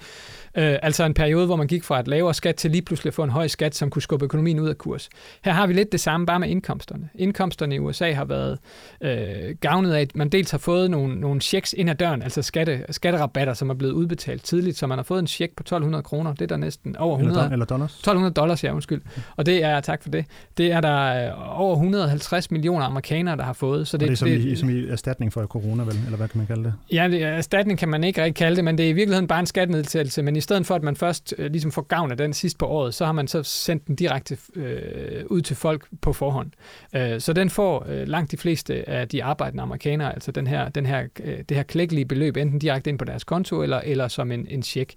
Øh, 0.57 0.77
altså 0.83 1.05
en 1.05 1.15
periode, 1.15 1.47
hvor 1.47 1.57
man 1.57 1.67
gik 1.67 1.85
fra 1.85 2.01
et 2.01 2.09
lavere 2.09 2.35
skat 2.35 2.57
til 2.57 2.71
lige 2.71 2.83
pludselig 2.83 3.11
at 3.11 3.15
få 3.15 3.23
en 3.23 3.31
høj 3.31 3.49
skat, 3.49 3.75
som 3.75 3.91
kunne 3.91 4.03
skubbe 4.03 4.25
økonomien 4.25 4.61
ud 4.61 4.69
af 4.69 4.79
kurs. 4.79 5.09
Her 5.45 5.53
har 5.53 5.67
vi 5.67 5.73
lidt 5.73 5.93
det 5.93 6.01
samme, 6.01 6.27
bare 6.27 6.41
med 6.41 6.49
indkomsterne. 6.49 7.09
Indkomsterne 7.15 7.75
i 7.75 7.79
USA 7.79 8.13
har 8.13 8.25
været 8.25 8.59
øh, 9.01 9.57
gavnet 9.61 9.93
af, 9.93 10.01
at 10.01 10.17
man 10.17 10.29
dels 10.29 10.51
har 10.51 10.59
fået 10.59 10.91
nogle, 10.91 11.21
nogle 11.21 11.41
checks 11.41 11.73
ind 11.73 11.91
ad 11.91 11.95
døren, 11.95 12.23
altså 12.23 12.43
skatte, 12.43 12.85
skatterabatter, 12.91 13.55
som 13.55 13.71
er 13.71 13.75
blevet 13.75 13.93
udbetalt 13.93 14.45
tidligt, 14.45 14.79
så 14.79 14.87
man 14.87 14.99
har 14.99 15.03
fået 15.03 15.19
en 15.19 15.27
check 15.27 15.57
på 15.57 15.63
1200 15.63 16.03
kroner. 16.03 16.35
Det 16.35 16.43
er 16.43 16.47
der 16.47 16.57
næsten 16.57 16.97
over 16.97 17.17
100... 17.17 17.39
Eller, 17.39 17.53
eller 17.53 17.67
dollars. 17.67 17.91
1200 17.95 18.35
dollars, 18.35 18.65
ja, 18.65 18.73
undskyld. 18.75 19.03
Og 19.37 19.47
det 19.47 19.65
er, 19.65 19.81
tak 19.81 20.03
for 20.03 20.11
det, 20.11 20.25
det 20.57 20.73
er 20.73 20.81
der 20.81 21.27
øh, 21.29 21.61
over 21.61 21.75
150 21.75 22.51
millioner 22.51 22.85
amerikanere, 22.85 23.37
der 23.37 23.45
har 23.45 23.53
fået. 23.53 23.89
Så 23.89 23.97
det, 23.97 24.03
og 24.03 24.09
det 24.09 24.13
er 24.13 24.17
som, 24.17 24.29
det, 24.29 24.41
i, 24.41 24.57
som 24.57 24.71
i 24.71 24.89
erstatning 24.89 25.33
for 25.33 25.47
corona, 25.47 25.83
vel? 25.83 25.99
Eller 26.05 26.17
hvad 26.17 26.29
kan 26.29 26.39
man 26.39 26.47
kalde 26.47 26.65
det? 26.65 26.75
Ja, 26.93 27.09
det, 27.11 27.23
erstatning 27.23 27.79
kan 27.79 27.89
man 27.89 28.05
ikke 28.05 28.23
rigtig 28.23 28.35
kalde 28.35 28.57
det, 28.57 28.65
men 28.65 28.79
det 28.79 28.87
er 28.87 28.91
i 28.91 28.93
virkeligheden 29.01 29.29
bare 29.29 29.41
en 29.41 29.47
skattenedsættelse, 29.47 30.23
men 30.23 30.37
i 30.37 30.41
stedet 30.41 30.67
for, 30.67 30.75
at 30.75 30.83
man 30.83 30.97
først 30.97 31.35
øh, 31.39 31.51
ligesom 31.51 31.73
får 31.73 31.83
gavn 31.83 32.11
af 32.11 32.17
den 32.17 32.33
sidst 32.33 32.59
på 32.59 32.67
året, 32.67 32.95
så 32.95 33.05
har 33.05 33.13
man 33.13 33.29
så 33.29 33.43
sendt 33.43 33.87
den 33.87 33.97
direkte 33.97 34.39
øh, 34.57 35.25
ud 35.27 35.41
til 35.41 35.57
folk 35.57 35.87
på 36.01 36.13
forhånd. 36.13 36.51
Øh, 36.97 37.21
så 37.21 37.33
den 37.33 37.51
får 37.51 37.87
øh, 37.89 38.09
langt 38.09 38.31
de 38.31 38.37
fleste 38.37 38.89
af 38.89 39.09
de 39.09 39.25
arbejdende 39.25 39.63
amerikanere, 39.63 40.15
altså 40.15 40.33
den 40.33 40.47
her, 40.47 40.69
den 40.69 40.87
her, 40.87 41.05
øh, 41.25 41.39
det 41.49 41.57
her 41.57 41.63
klækkelige 41.63 42.05
beløb, 42.05 42.37
enten 42.37 42.59
direkte 42.59 42.91
ind 42.91 42.99
på 42.99 43.05
deres 43.05 43.25
konto, 43.25 43.63
eller, 43.63 43.81
eller 43.85 44.09
som 44.09 44.33
en, 44.33 44.47
en 44.51 44.63
check. 44.63 44.95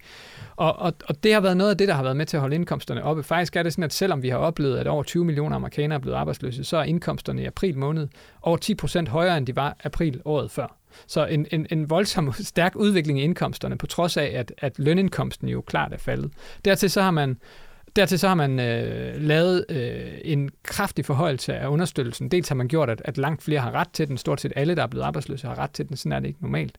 Og, 0.56 0.80
og, 0.80 0.94
og 1.06 1.24
det 1.24 1.34
har 1.34 1.42
været 1.42 1.58
noget 1.58 1.72
af 1.72 1.78
det, 1.78 1.88
der 1.88 1.94
har 1.94 2.04
været 2.04 2.18
med 2.18 2.26
til 2.26 2.38
at 2.38 2.42
holde 2.42 2.56
indkomsterne 2.56 3.04
oppe. 3.04 3.24
Faktisk 3.24 3.56
er 3.56 3.64
det 3.64 3.74
sådan, 3.74 3.84
at 3.84 3.94
selvom 3.94 4.24
vi 4.24 4.30
har 4.30 4.38
oplevet, 4.38 4.78
at 4.78 4.88
over 4.88 5.04
20 5.04 5.26
millioner 5.26 5.56
amerikanere 5.56 5.96
er 5.96 6.02
blevet 6.02 6.18
arbejdsløse, 6.18 6.64
så 6.64 6.78
er 6.78 6.84
indkomsterne 6.84 7.42
i 7.42 7.46
april 7.46 7.78
måned 7.78 8.08
over 8.42 8.58
10 8.58 8.76
procent 8.76 9.10
højere, 9.10 9.38
end 9.38 9.48
de 9.48 9.56
var 9.56 9.78
april 9.84 10.22
året 10.26 10.52
før. 10.52 10.83
Så 11.08 11.26
en, 11.26 11.48
en, 11.52 11.68
en 11.72 11.90
voldsom 11.90 12.34
stærk 12.40 12.76
udvikling 12.76 13.20
i 13.20 13.24
indkomsterne, 13.24 13.78
på 13.78 13.88
trods 13.88 14.18
af, 14.18 14.32
at, 14.36 14.54
at 14.58 14.80
lønindkomsten 14.80 15.50
jo 15.50 15.62
klart 15.62 15.94
er 15.94 15.98
faldet. 15.98 16.32
Dertil 16.66 16.90
så 16.90 17.02
har 17.02 17.12
man 17.12 17.38
dertil 17.96 18.20
så 18.20 18.28
har 18.28 18.36
man 18.36 18.60
øh, 18.60 19.22
lavet 19.22 19.66
øh, 19.70 20.12
en 20.24 20.50
kraftig 20.64 21.06
forhøjelse 21.06 21.56
af 21.56 21.68
understøttelsen. 21.68 22.30
Dels 22.30 22.48
har 22.48 22.56
man 22.56 22.68
gjort, 22.68 22.90
at, 22.90 23.02
at 23.06 23.18
langt 23.18 23.44
flere 23.44 23.60
har 23.60 23.72
ret 23.72 23.90
til 23.94 24.08
den. 24.08 24.18
Stort 24.18 24.42
set 24.42 24.54
alle, 24.56 24.76
der 24.76 24.84
er 24.84 24.88
blevet 24.88 25.06
arbejdsløse, 25.06 25.48
har 25.48 25.60
ret 25.60 25.72
til 25.72 25.90
den. 25.90 25.98
Sådan 25.98 26.12
er 26.12 26.20
det 26.20 26.28
ikke 26.28 26.42
normalt. 26.42 26.78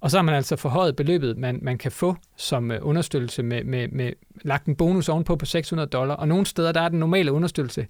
Og 0.00 0.10
så 0.10 0.18
har 0.18 0.22
man 0.22 0.34
altså 0.34 0.56
forhøjet 0.56 0.96
beløbet, 0.96 1.38
man, 1.38 1.58
man 1.62 1.78
kan 1.78 1.92
få 1.92 2.16
som 2.36 2.70
øh, 2.70 2.78
understøttelse 2.82 3.42
med, 3.42 3.64
med, 3.64 3.88
med 3.88 4.12
lagt 4.42 4.66
en 4.66 4.76
bonus 4.76 5.08
ovenpå 5.08 5.36
på 5.36 5.46
600 5.46 5.88
dollar. 5.88 6.14
Og 6.14 6.28
nogle 6.28 6.46
steder, 6.46 6.72
der 6.72 6.80
er 6.80 6.88
den 6.88 6.98
normale 6.98 7.32
understøttelse 7.32 7.86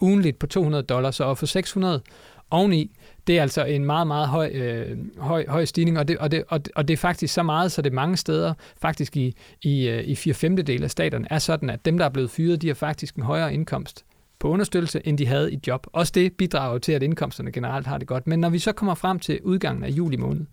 ugenligt 0.00 0.38
på 0.38 0.46
200 0.46 0.82
dollars, 0.82 1.16
så 1.16 1.30
at 1.30 1.38
få 1.38 1.46
600 1.46 2.00
oveni, 2.50 2.96
det 3.26 3.38
er 3.38 3.42
altså 3.42 3.64
en 3.64 3.84
meget, 3.84 4.06
meget 4.06 4.28
høj, 4.28 4.50
øh, 4.54 4.98
høj, 5.18 5.44
høj 5.48 5.64
stigning, 5.64 5.98
og 5.98 6.08
det, 6.08 6.18
og, 6.18 6.30
det, 6.30 6.44
og, 6.48 6.64
det, 6.64 6.72
og 6.76 6.88
det 6.88 6.94
er 6.94 6.98
faktisk 6.98 7.34
så 7.34 7.42
meget, 7.42 7.72
så 7.72 7.82
det 7.82 7.92
mange 7.92 8.16
steder, 8.16 8.54
faktisk 8.82 9.16
i, 9.16 9.36
i, 9.62 9.88
øh, 9.88 10.04
i 10.04 10.14
4 10.14 10.34
femtedel 10.34 10.84
af 10.84 10.90
staterne, 10.90 11.26
er 11.30 11.38
sådan, 11.38 11.70
at 11.70 11.84
dem, 11.84 11.98
der 11.98 12.04
er 12.04 12.08
blevet 12.08 12.30
fyret, 12.30 12.62
de 12.62 12.66
har 12.66 12.74
faktisk 12.74 13.14
en 13.14 13.22
højere 13.22 13.54
indkomst 13.54 14.04
på 14.38 14.48
understøttelse, 14.48 15.00
end 15.04 15.18
de 15.18 15.26
havde 15.26 15.52
i 15.52 15.58
job. 15.66 15.86
Også 15.92 16.12
det 16.14 16.32
bidrager 16.32 16.78
til, 16.78 16.92
at 16.92 17.02
indkomsterne 17.02 17.52
generelt 17.52 17.86
har 17.86 17.98
det 17.98 18.08
godt. 18.08 18.26
Men 18.26 18.38
når 18.38 18.48
vi 18.48 18.58
så 18.58 18.72
kommer 18.72 18.94
frem 18.94 19.18
til 19.18 19.40
udgangen 19.42 19.84
af 19.84 19.88
juli 19.88 20.16
måned, 20.16 20.46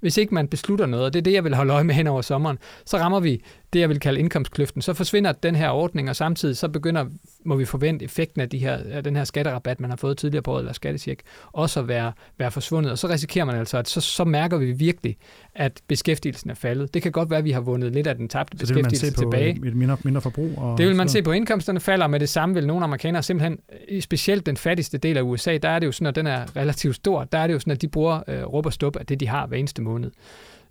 hvis 0.00 0.16
ikke 0.16 0.34
man 0.34 0.48
beslutter 0.48 0.86
noget, 0.86 1.06
og 1.06 1.12
det 1.12 1.18
er 1.18 1.22
det, 1.22 1.32
jeg 1.32 1.44
vil 1.44 1.54
holde 1.54 1.72
øje 1.72 1.84
med 1.84 1.94
hen 1.94 2.06
over 2.06 2.22
sommeren, 2.22 2.58
så 2.86 2.98
rammer 2.98 3.20
vi 3.20 3.42
det, 3.72 3.80
jeg 3.80 3.88
vil 3.88 4.00
kalde 4.00 4.20
indkomstkløften. 4.20 4.82
Så 4.82 4.94
forsvinder 4.94 5.32
den 5.32 5.54
her 5.54 5.70
ordning, 5.70 6.10
og 6.10 6.16
samtidig 6.16 6.56
så 6.56 6.68
begynder, 6.68 7.06
må 7.44 7.56
vi 7.56 7.64
forvente 7.64 8.04
effekten 8.04 8.40
af, 8.40 8.48
de 8.48 8.58
her, 8.58 8.78
af 8.90 9.04
den 9.04 9.16
her 9.16 9.24
skatterabat, 9.24 9.80
man 9.80 9.90
har 9.90 9.96
fået 9.96 10.18
tidligere 10.18 10.42
på 10.42 10.52
året, 10.52 10.60
eller 10.60 10.72
skattesjek, 10.72 11.20
også 11.52 11.80
at 11.80 11.88
være, 11.88 12.12
være 12.38 12.50
forsvundet. 12.50 12.92
Og 12.92 12.98
så 12.98 13.08
risikerer 13.08 13.44
man 13.44 13.56
altså, 13.56 13.78
at 13.78 13.88
så, 13.88 14.00
så 14.00 14.24
mærker 14.24 14.56
vi 14.56 14.72
virkelig, 14.72 15.16
at 15.54 15.80
beskæftigelsen 15.88 16.50
er 16.50 16.54
faldet. 16.54 16.94
Det 16.94 17.02
kan 17.02 17.12
godt 17.12 17.30
være, 17.30 17.38
at 17.38 17.44
vi 17.44 17.50
har 17.50 17.60
vundet 17.60 17.92
lidt 17.92 18.06
af 18.06 18.16
den 18.16 18.28
tabte 18.28 18.56
beskæftigelse 18.56 19.10
tilbage. 19.10 19.52
tilbage. 19.54 19.68
Et 19.68 19.76
mindre, 19.76 19.96
mindre 20.04 20.20
forbrug? 20.20 20.58
Og 20.58 20.78
det 20.78 20.86
vil 20.86 20.96
man 20.96 21.08
se 21.08 21.22
på. 21.22 21.32
Indkomsterne 21.32 21.80
falder, 21.80 22.06
med 22.06 22.20
det 22.20 22.28
samme 22.28 22.54
vil 22.54 22.66
nogle 22.66 22.84
amerikanere 22.84 23.22
simpelthen, 23.22 23.58
specielt 24.00 24.46
den 24.46 24.56
fattigste 24.56 24.98
del 24.98 25.16
af 25.16 25.22
USA, 25.22 25.56
der 25.56 25.68
er 25.68 25.78
det 25.78 25.86
jo 25.86 25.92
sådan, 25.92 26.06
at 26.06 26.16
den 26.16 26.26
er 26.26 26.56
relativt 26.56 26.96
stor, 26.96 27.24
der 27.24 27.38
er 27.38 27.46
det 27.46 27.54
jo 27.54 27.58
sådan, 27.58 27.72
at 27.72 27.82
de 27.82 27.88
bruger 27.88 28.20
øh, 28.28 28.42
råb 28.42 28.66
og 28.66 28.72
stup 28.72 28.96
af 28.96 29.06
det, 29.06 29.20
de 29.20 29.28
har 29.28 29.46
hver 29.46 29.56
eneste 29.56 29.82
måned. 29.82 30.10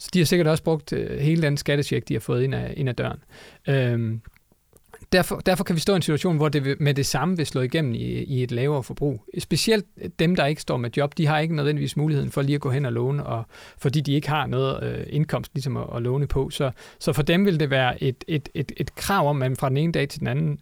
Så 0.01 0.09
de 0.13 0.19
har 0.19 0.25
sikkert 0.25 0.47
også 0.47 0.63
brugt 0.63 0.93
øh, 0.93 1.19
hele 1.19 1.41
den 1.41 1.57
skattecheck, 1.57 2.07
de 2.07 2.13
har 2.13 2.19
fået 2.19 2.43
ind 2.43 2.55
ad, 2.55 2.73
ind 2.77 2.89
ad 2.89 2.93
døren. 2.93 3.19
Øhm, 3.67 4.21
derfor, 5.11 5.39
derfor 5.39 5.63
kan 5.63 5.75
vi 5.75 5.81
stå 5.81 5.93
i 5.93 5.95
en 5.95 6.01
situation, 6.01 6.37
hvor 6.37 6.49
det 6.49 6.79
med 6.79 6.93
det 6.93 7.05
samme 7.05 7.37
vil 7.37 7.45
slå 7.45 7.61
igennem 7.61 7.93
i, 7.93 7.97
i 8.07 8.43
et 8.43 8.51
lavere 8.51 8.83
forbrug. 8.83 9.23
Specielt 9.39 9.85
dem, 10.19 10.35
der 10.35 10.45
ikke 10.45 10.61
står 10.61 10.77
med 10.77 10.89
job, 10.97 11.17
de 11.17 11.25
har 11.25 11.39
ikke 11.39 11.55
nødvendigvis 11.55 11.97
muligheden 11.97 12.31
for 12.31 12.41
lige 12.41 12.55
at 12.55 12.61
gå 12.61 12.69
hen 12.69 12.85
og 12.85 12.93
låne, 12.93 13.25
og, 13.25 13.43
fordi 13.77 14.01
de 14.01 14.13
ikke 14.13 14.29
har 14.29 14.47
noget 14.47 14.83
øh, 14.83 15.05
indkomst 15.09 15.53
ligesom 15.53 15.77
at, 15.77 15.85
at 15.95 16.01
låne 16.01 16.27
på. 16.27 16.49
Så, 16.49 16.71
så 16.99 17.13
for 17.13 17.21
dem 17.21 17.45
vil 17.45 17.59
det 17.59 17.69
være 17.69 18.03
et, 18.03 18.23
et, 18.27 18.49
et, 18.53 18.71
et 18.77 18.95
krav 18.95 19.29
om, 19.29 19.41
at 19.41 19.51
man 19.51 19.57
fra 19.57 19.69
den 19.69 19.77
ene 19.77 19.91
dag 19.91 20.09
til 20.09 20.19
den 20.19 20.27
anden 20.27 20.59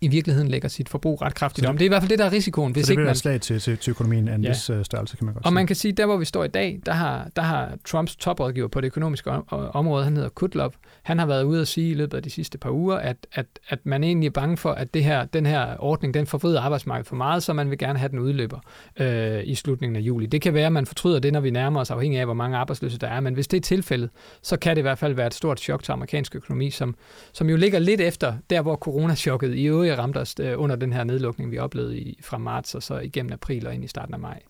i 0.00 0.08
virkeligheden 0.08 0.48
lægger 0.48 0.68
sit 0.68 0.88
forbrug 0.88 1.22
ret 1.22 1.34
kraftigt 1.34 1.66
om. 1.66 1.78
Det 1.78 1.84
er 1.84 1.86
i 1.86 1.88
hvert 1.88 2.02
fald 2.02 2.10
det, 2.10 2.18
der 2.18 2.24
er 2.24 2.32
risikoen. 2.32 2.72
Hvis 2.72 2.84
så 2.84 2.90
det 2.90 2.96
bliver 2.96 3.04
ikke 3.04 3.08
man... 3.08 3.16
slag 3.16 3.40
til, 3.40 3.60
til, 3.60 3.78
til 3.78 3.90
økonomien 3.90 4.28
af 4.28 4.34
en 4.34 4.42
ja. 4.42 4.48
vis 4.48 4.70
uh, 4.70 4.82
størrelse, 4.82 5.16
kan 5.16 5.24
man 5.24 5.34
godt 5.34 5.44
Og 5.44 5.48
sige. 5.48 5.54
man 5.54 5.66
kan 5.66 5.76
sige, 5.76 5.92
der 5.92 6.06
hvor 6.06 6.16
vi 6.16 6.24
står 6.24 6.44
i 6.44 6.48
dag, 6.48 6.80
der 6.86 6.92
har, 6.92 7.28
der 7.36 7.42
har 7.42 7.72
Trumps 7.84 8.16
toprådgiver 8.16 8.68
på 8.68 8.80
det 8.80 8.86
økonomiske 8.86 9.30
område, 9.50 10.04
han 10.04 10.16
hedder 10.16 10.28
Kutlov, 10.28 10.72
han 11.02 11.18
har 11.18 11.26
været 11.26 11.42
ude 11.42 11.60
at 11.60 11.68
sige 11.68 11.90
i 11.90 11.94
løbet 11.94 12.16
af 12.16 12.22
de 12.22 12.30
sidste 12.30 12.58
par 12.58 12.70
uger, 12.70 12.96
at, 12.96 13.16
at, 13.32 13.46
at 13.68 13.78
man 13.84 14.04
egentlig 14.04 14.26
er 14.26 14.30
bange 14.30 14.56
for, 14.56 14.70
at 14.70 14.94
det 14.94 15.04
her, 15.04 15.24
den 15.24 15.46
her 15.46 15.76
ordning, 15.78 16.14
den 16.14 16.26
forvrider 16.26 16.60
arbejdsmarkedet 16.60 17.08
for 17.08 17.16
meget, 17.16 17.42
så 17.42 17.52
man 17.52 17.70
vil 17.70 17.78
gerne 17.78 17.98
have 17.98 18.08
den 18.08 18.18
udløber 18.18 18.58
øh, 19.00 19.40
i 19.44 19.54
slutningen 19.54 19.96
af 19.96 20.00
juli. 20.00 20.26
Det 20.26 20.42
kan 20.42 20.54
være, 20.54 20.66
at 20.66 20.72
man 20.72 20.86
fortryder 20.86 21.18
det, 21.18 21.32
når 21.32 21.40
vi 21.40 21.50
nærmer 21.50 21.80
os, 21.80 21.90
afhængig 21.90 22.20
af, 22.20 22.26
hvor 22.26 22.34
mange 22.34 22.56
arbejdsløse 22.56 22.98
der 22.98 23.06
er, 23.06 23.20
men 23.20 23.34
hvis 23.34 23.48
det 23.48 23.56
er 23.56 23.60
tilfældet, 23.60 24.10
så 24.42 24.56
kan 24.56 24.76
det 24.76 24.80
i 24.80 24.82
hvert 24.82 24.98
fald 24.98 25.14
være 25.14 25.26
et 25.26 25.34
stort 25.34 25.60
chok 25.60 25.82
til 25.82 25.92
amerikansk 25.92 26.36
økonomi, 26.36 26.70
som, 26.70 26.94
som 27.32 27.50
jo 27.50 27.56
ligger 27.56 27.78
lidt 27.78 28.00
efter 28.00 28.34
der, 28.50 28.62
hvor 28.62 28.76
coronachokket 28.76 29.54
i 29.54 29.64
øvrigt 29.64 29.89
ramte 29.98 30.18
os 30.18 30.34
øh, 30.40 30.54
under 30.56 30.76
den 30.76 30.92
her 30.92 31.04
nedlukning, 31.04 31.50
vi 31.50 31.58
oplevede 31.58 31.98
i, 31.98 32.20
fra 32.22 32.38
marts 32.38 32.74
og 32.74 32.82
så 32.82 32.98
igennem 32.98 33.32
april 33.32 33.66
og 33.66 33.74
ind 33.74 33.84
i 33.84 33.88
starten 33.88 34.14
af 34.14 34.20
maj. 34.20 34.40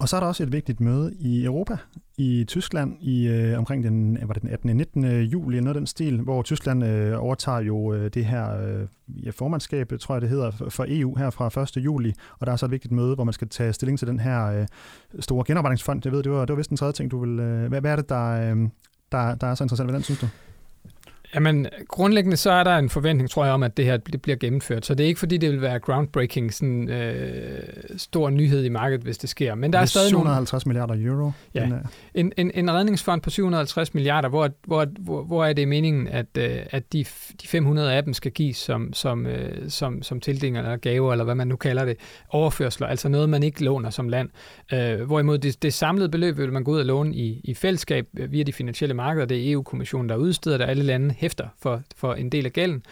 Og 0.00 0.08
så 0.08 0.16
er 0.16 0.20
der 0.20 0.26
også 0.26 0.42
et 0.42 0.52
vigtigt 0.52 0.80
møde 0.80 1.14
i 1.18 1.44
Europa, 1.44 1.76
i 2.18 2.44
Tyskland, 2.48 2.96
i 3.00 3.28
øh, 3.28 3.58
omkring 3.58 3.84
den, 3.84 4.16
øh, 4.16 4.28
var 4.28 4.34
det 4.34 4.42
den 4.42 4.50
18. 4.50 4.76
19. 4.76 5.04
juli, 5.04 5.60
noget 5.60 5.76
af 5.76 5.80
den 5.80 5.86
stil, 5.86 6.20
hvor 6.20 6.42
Tyskland 6.42 6.84
øh, 6.84 7.22
overtager 7.22 7.60
jo 7.60 7.94
øh, 7.94 8.10
det 8.14 8.24
her 8.24 8.60
øh, 8.60 8.86
ja, 9.24 9.30
formandskab, 9.30 9.92
tror 10.00 10.14
jeg 10.14 10.22
det 10.22 10.30
hedder, 10.30 10.50
for 10.68 10.84
EU 10.88 11.14
her 11.14 11.30
fra 11.30 11.62
1. 11.62 11.76
juli, 11.84 12.12
og 12.38 12.46
der 12.46 12.52
er 12.52 12.56
så 12.56 12.66
et 12.66 12.72
vigtigt 12.72 12.92
møde, 12.92 13.14
hvor 13.14 13.24
man 13.24 13.32
skal 13.32 13.48
tage 13.48 13.72
stilling 13.72 13.98
til 13.98 14.08
den 14.08 14.20
her 14.20 14.46
øh, 14.46 14.66
store 15.20 15.44
genopretningsfond. 15.46 16.00
Jeg 16.04 16.12
ved, 16.12 16.22
det 16.22 16.32
var, 16.32 16.40
det 16.40 16.48
var 16.48 16.56
vist 16.56 16.70
den 16.70 16.76
tredje 16.76 16.92
ting, 16.92 17.10
du 17.10 17.20
vil... 17.20 17.40
Øh, 17.40 17.68
hvad, 17.68 17.80
hvad 17.80 17.92
er 17.92 17.96
det, 17.96 18.08
der, 18.08 18.30
øh, 18.30 18.68
der, 19.12 19.34
der 19.34 19.46
er 19.46 19.54
så 19.54 19.64
interessant 19.64 19.86
ved 19.86 19.94
den, 19.94 20.02
synes 20.02 20.20
du? 20.20 20.26
Jamen, 21.34 21.66
grundlæggende 21.88 22.36
så 22.36 22.50
er 22.50 22.64
der 22.64 22.78
en 22.78 22.90
forventning, 22.90 23.30
tror 23.30 23.44
jeg, 23.44 23.54
om, 23.54 23.62
at 23.62 23.76
det 23.76 23.84
her 23.84 23.96
det 23.96 24.22
bliver 24.22 24.36
gennemført. 24.36 24.86
Så 24.86 24.94
det 24.94 25.04
er 25.04 25.08
ikke, 25.08 25.20
fordi 25.20 25.36
det 25.36 25.50
vil 25.50 25.60
være 25.60 25.78
groundbreaking, 25.78 26.54
sådan 26.54 26.88
øh, 26.88 27.62
stor 27.96 28.30
nyhed 28.30 28.64
i 28.64 28.68
markedet, 28.68 29.02
hvis 29.02 29.18
det 29.18 29.30
sker. 29.30 29.54
Men 29.54 29.72
der 29.72 29.78
er, 29.78 29.82
er 29.82 29.86
stadig 29.86 30.08
750 30.08 30.66
nogle... 30.66 30.72
milliarder 30.72 31.10
euro. 31.10 31.32
Ja, 31.54 31.64
den 31.64 31.72
er... 31.72 31.78
en, 32.14 32.32
en, 32.36 32.50
en 32.54 32.70
redningsfond 32.70 33.20
på 33.20 33.30
750 33.30 33.94
milliarder, 33.94 34.28
hvor, 34.28 34.50
hvor, 34.66 34.86
hvor, 34.98 35.22
hvor 35.22 35.44
er 35.44 35.52
det 35.52 35.68
meningen, 35.68 36.08
at, 36.08 36.26
øh, 36.38 36.56
at 36.70 36.92
de, 36.92 37.04
de 37.42 37.48
500 37.48 37.92
af 37.92 38.04
dem 38.04 38.14
skal 38.14 38.32
gives 38.32 38.56
som, 38.56 38.92
som, 38.92 39.26
øh, 39.26 39.70
som, 39.70 40.02
som 40.02 40.20
tildeling 40.20 40.58
eller 40.58 40.76
gaver, 40.76 41.12
eller 41.12 41.24
hvad 41.24 41.34
man 41.34 41.48
nu 41.48 41.56
kalder 41.56 41.84
det, 41.84 41.96
overførsler, 42.28 42.86
altså 42.86 43.08
noget, 43.08 43.28
man 43.28 43.42
ikke 43.42 43.64
låner 43.64 43.90
som 43.90 44.08
land. 44.08 44.28
Øh, 44.72 45.02
hvorimod 45.02 45.38
det, 45.38 45.62
det 45.62 45.74
samlede 45.74 46.08
beløb 46.08 46.38
vil 46.38 46.52
man 46.52 46.64
gå 46.64 46.72
ud 46.72 46.78
og 46.78 46.86
låne 46.86 47.14
i, 47.14 47.40
i 47.44 47.54
fællesskab 47.54 48.06
via 48.12 48.42
de 48.42 48.52
finansielle 48.52 48.94
markeder. 48.94 49.26
Det 49.26 49.48
er 49.48 49.52
EU-kommissionen, 49.52 50.08
der 50.08 50.16
udsteder 50.16 50.58
det, 50.58 50.64
alle 50.64 50.82
lande 50.82 51.14
hæfter 51.20 51.48
for, 51.62 51.82
for 51.96 52.14
en 52.14 52.30
del 52.30 52.46
af 52.46 52.52
gælden, 52.52 52.82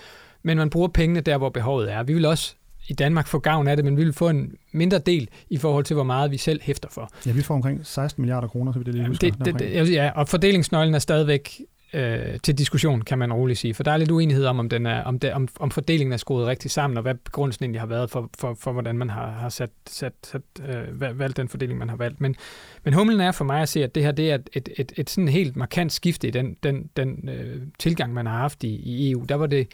men 0.42 0.58
man 0.58 0.70
bruger 0.70 0.88
pengene 0.88 1.20
der, 1.20 1.38
hvor 1.38 1.48
behovet 1.48 1.92
er. 1.92 2.02
Vi 2.02 2.14
vil 2.14 2.24
også 2.24 2.54
i 2.88 2.92
Danmark 2.92 3.26
få 3.26 3.38
gavn 3.38 3.68
af 3.68 3.76
det, 3.76 3.84
men 3.84 3.96
vi 3.96 4.04
vil 4.04 4.12
få 4.12 4.28
en 4.28 4.54
mindre 4.72 4.98
del 4.98 5.28
i 5.50 5.56
forhold 5.56 5.84
til, 5.84 5.94
hvor 5.94 6.04
meget 6.04 6.30
vi 6.30 6.36
selv 6.36 6.60
hæfter 6.62 6.88
for. 6.90 7.10
Ja, 7.26 7.32
vi 7.32 7.42
får 7.42 7.54
omkring 7.54 7.86
16 7.86 8.22
milliarder 8.22 8.48
kroner, 8.48 8.72
så 8.72 8.78
vi 8.78 8.84
det 8.84 8.94
lige 8.94 9.06
husker. 9.06 9.30
Det, 9.30 9.44
det, 9.44 9.58
det, 9.58 9.92
ja, 9.92 10.10
og 10.14 10.28
fordelingsnøglen 10.28 10.94
er 10.94 10.98
stadigvæk 10.98 11.60
øh, 11.92 12.40
til 12.42 12.58
diskussion, 12.58 13.02
kan 13.02 13.18
man 13.18 13.32
roligt 13.32 13.58
sige. 13.58 13.74
For 13.74 13.82
der 13.82 13.92
er 13.92 13.96
lidt 13.96 14.10
uenighed 14.10 14.46
om, 14.46 14.58
om, 14.58 14.68
den 14.68 14.86
er, 14.86 15.02
om, 15.02 15.18
det, 15.18 15.32
om, 15.32 15.48
om 15.60 15.70
fordelingen 15.70 16.12
er 16.12 16.16
skruet 16.16 16.46
rigtigt 16.46 16.74
sammen, 16.74 16.96
og 16.96 17.02
hvad 17.02 17.14
begrundelsen 17.14 17.64
egentlig 17.64 17.80
har 17.80 17.86
været 17.86 18.10
for, 18.10 18.30
for, 18.38 18.54
for 18.54 18.72
hvordan 18.72 18.98
man 18.98 19.10
har, 19.10 19.30
har 19.30 19.48
sat, 19.48 19.70
sat, 19.86 20.12
sat, 20.24 20.42
øh, 20.68 21.18
valgt 21.18 21.36
den 21.36 21.48
fordeling, 21.48 21.78
man 21.78 21.88
har 21.88 21.96
valgt. 21.96 22.20
Men, 22.20 22.36
men 22.84 22.94
humlen 22.94 23.20
er 23.20 23.32
for 23.32 23.44
mig 23.44 23.62
at 23.62 23.68
se, 23.68 23.84
at 23.84 23.94
det 23.94 24.02
her 24.02 24.12
det 24.12 24.30
er 24.30 24.34
et, 24.34 24.50
et, 24.52 24.68
et, 24.78 24.92
et 24.96 25.10
sådan 25.10 25.28
helt 25.28 25.56
markant 25.56 25.92
skifte 25.92 26.28
i 26.28 26.30
den, 26.30 26.56
den, 26.62 26.90
den 26.96 27.28
øh, 27.28 27.62
tilgang, 27.78 28.14
man 28.14 28.26
har 28.26 28.38
haft 28.38 28.64
i, 28.64 28.68
i 28.68 29.10
EU. 29.10 29.24
Der 29.28 29.34
var 29.34 29.46
det 29.46 29.68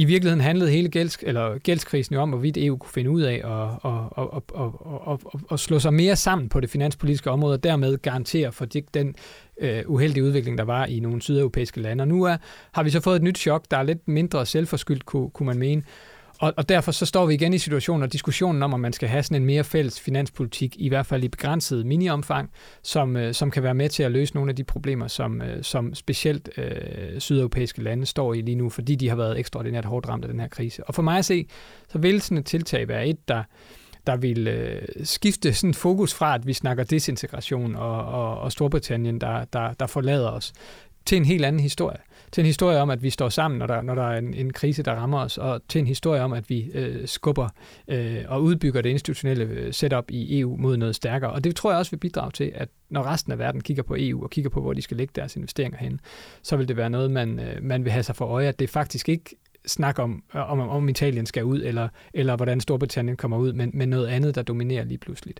i 0.00 0.04
virkeligheden 0.04 0.40
handlede 0.40 0.70
hele 0.70 0.88
gælds, 0.88 1.18
eller 1.22 1.58
gældskrisen 1.58 2.14
jo 2.14 2.20
om, 2.20 2.28
hvorvidt 2.28 2.56
EU 2.56 2.76
kunne 2.76 2.90
finde 2.90 3.10
ud 3.10 3.22
af 3.22 3.34
at, 3.34 3.90
at, 3.90 4.00
at, 4.18 4.42
at, 4.58 4.70
at, 5.08 5.18
at, 5.34 5.40
at 5.52 5.60
slå 5.60 5.78
sig 5.78 5.94
mere 5.94 6.16
sammen 6.16 6.48
på 6.48 6.60
det 6.60 6.70
finanspolitiske 6.70 7.30
område, 7.30 7.54
og 7.54 7.64
dermed 7.64 7.98
garantere 7.98 8.52
for 8.52 8.64
den 8.94 9.14
øh, 9.60 9.82
uheldige 9.86 10.24
udvikling, 10.24 10.58
der 10.58 10.64
var 10.64 10.86
i 10.86 11.00
nogle 11.00 11.22
sydeuropæiske 11.22 11.80
lande. 11.80 12.02
Og 12.02 12.08
nu 12.08 12.24
er, 12.24 12.36
har 12.72 12.82
vi 12.82 12.90
så 12.90 13.00
fået 13.00 13.16
et 13.16 13.22
nyt 13.22 13.38
chok, 13.38 13.64
der 13.70 13.76
er 13.76 13.82
lidt 13.82 14.08
mindre 14.08 14.46
selvforskyldt, 14.46 15.06
kunne, 15.06 15.30
kunne 15.30 15.46
man 15.46 15.58
mene. 15.58 15.82
Og, 16.40 16.54
og 16.56 16.68
derfor 16.68 16.92
så 16.92 17.06
står 17.06 17.26
vi 17.26 17.34
igen 17.34 17.52
i 17.52 17.58
situationen 17.58 18.02
og 18.02 18.12
diskussionen 18.12 18.62
om, 18.62 18.74
om 18.74 18.80
man 18.80 18.92
skal 18.92 19.08
have 19.08 19.22
sådan 19.22 19.42
en 19.42 19.46
mere 19.46 19.64
fælles 19.64 20.00
finanspolitik, 20.00 20.76
i 20.78 20.88
hvert 20.88 21.06
fald 21.06 21.24
i 21.24 21.28
begrænset 21.28 21.86
miniomfang, 21.86 22.50
som, 22.82 23.16
øh, 23.16 23.34
som 23.34 23.50
kan 23.50 23.62
være 23.62 23.74
med 23.74 23.88
til 23.88 24.02
at 24.02 24.12
løse 24.12 24.34
nogle 24.34 24.50
af 24.50 24.56
de 24.56 24.64
problemer, 24.64 25.08
som, 25.08 25.42
øh, 25.42 25.62
som 25.62 25.94
specielt 25.94 26.48
øh, 26.56 27.20
sydeuropæiske 27.20 27.82
lande 27.82 28.06
står 28.06 28.34
i 28.34 28.40
lige 28.40 28.54
nu, 28.54 28.68
fordi 28.68 28.94
de 28.94 29.08
har 29.08 29.16
været 29.16 29.38
ekstraordinært 29.38 29.84
hårdt 29.84 30.08
ramt 30.08 30.24
af 30.24 30.30
den 30.30 30.40
her 30.40 30.48
krise. 30.48 30.84
Og 30.84 30.94
for 30.94 31.02
mig 31.02 31.18
at 31.18 31.24
se, 31.24 31.46
så 31.88 31.98
vil 31.98 32.20
sådan 32.20 32.38
et 32.38 32.46
tiltag 32.46 32.88
være 32.88 33.06
et, 33.06 33.28
der 33.28 33.42
der 34.06 34.16
vil 34.16 34.48
øh, 34.48 34.82
skifte 35.04 35.54
sådan 35.54 35.74
fokus 35.74 36.14
fra, 36.14 36.34
at 36.34 36.46
vi 36.46 36.52
snakker 36.52 36.84
desintegration 36.84 37.76
og, 37.76 38.04
og, 38.04 38.40
og 38.40 38.52
Storbritannien, 38.52 39.20
der, 39.20 39.44
der, 39.44 39.72
der 39.72 39.86
forlader 39.86 40.30
os, 40.30 40.52
til 41.06 41.16
en 41.16 41.24
helt 41.24 41.44
anden 41.44 41.60
historie. 41.60 41.98
Til 42.32 42.42
en 42.42 42.46
historie 42.46 42.78
om, 42.78 42.90
at 42.90 43.02
vi 43.02 43.10
står 43.10 43.28
sammen, 43.28 43.58
når 43.58 43.66
der, 43.66 43.82
når 43.82 43.94
der 43.94 44.02
er 44.02 44.18
en, 44.18 44.34
en 44.34 44.52
krise, 44.52 44.82
der 44.82 44.92
rammer 44.92 45.18
os, 45.18 45.38
og 45.38 45.60
til 45.68 45.78
en 45.78 45.86
historie 45.86 46.22
om, 46.22 46.32
at 46.32 46.50
vi 46.50 46.70
øh, 46.74 47.08
skubber 47.08 47.48
øh, 47.88 48.24
og 48.28 48.42
udbygger 48.42 48.82
det 48.82 48.90
institutionelle 48.90 49.44
øh, 49.44 49.72
setup 49.72 50.10
i 50.10 50.40
EU 50.40 50.56
mod 50.56 50.76
noget 50.76 50.94
stærkere. 50.94 51.30
Og 51.30 51.44
det 51.44 51.56
tror 51.56 51.70
jeg 51.70 51.78
også 51.78 51.90
vil 51.90 51.98
bidrage 51.98 52.30
til, 52.30 52.52
at 52.54 52.68
når 52.90 53.02
resten 53.02 53.32
af 53.32 53.38
verden 53.38 53.60
kigger 53.60 53.82
på 53.82 53.96
EU 53.98 54.22
og 54.22 54.30
kigger 54.30 54.50
på, 54.50 54.60
hvor 54.60 54.72
de 54.72 54.82
skal 54.82 54.96
lægge 54.96 55.12
deres 55.16 55.36
investeringer 55.36 55.78
hen, 55.78 56.00
så 56.42 56.56
vil 56.56 56.68
det 56.68 56.76
være 56.76 56.90
noget, 56.90 57.10
man, 57.10 57.38
øh, 57.38 57.62
man 57.62 57.84
vil 57.84 57.92
have 57.92 58.02
sig 58.02 58.16
for 58.16 58.24
øje, 58.24 58.48
at 58.48 58.58
det 58.58 58.70
faktisk 58.70 59.08
ikke 59.08 59.36
snak 59.66 59.98
om, 59.98 60.22
om, 60.32 60.60
om 60.60 60.88
Italien 60.88 61.26
skal 61.26 61.44
ud, 61.44 61.62
eller, 61.62 61.88
eller 62.14 62.36
hvordan 62.36 62.60
Storbritannien 62.60 63.16
kommer 63.16 63.38
ud, 63.38 63.52
men, 63.52 63.70
men 63.74 63.88
noget 63.88 64.06
andet, 64.06 64.34
der 64.34 64.42
dominerer 64.42 64.84
lige 64.84 64.98
pludselig. 64.98 65.34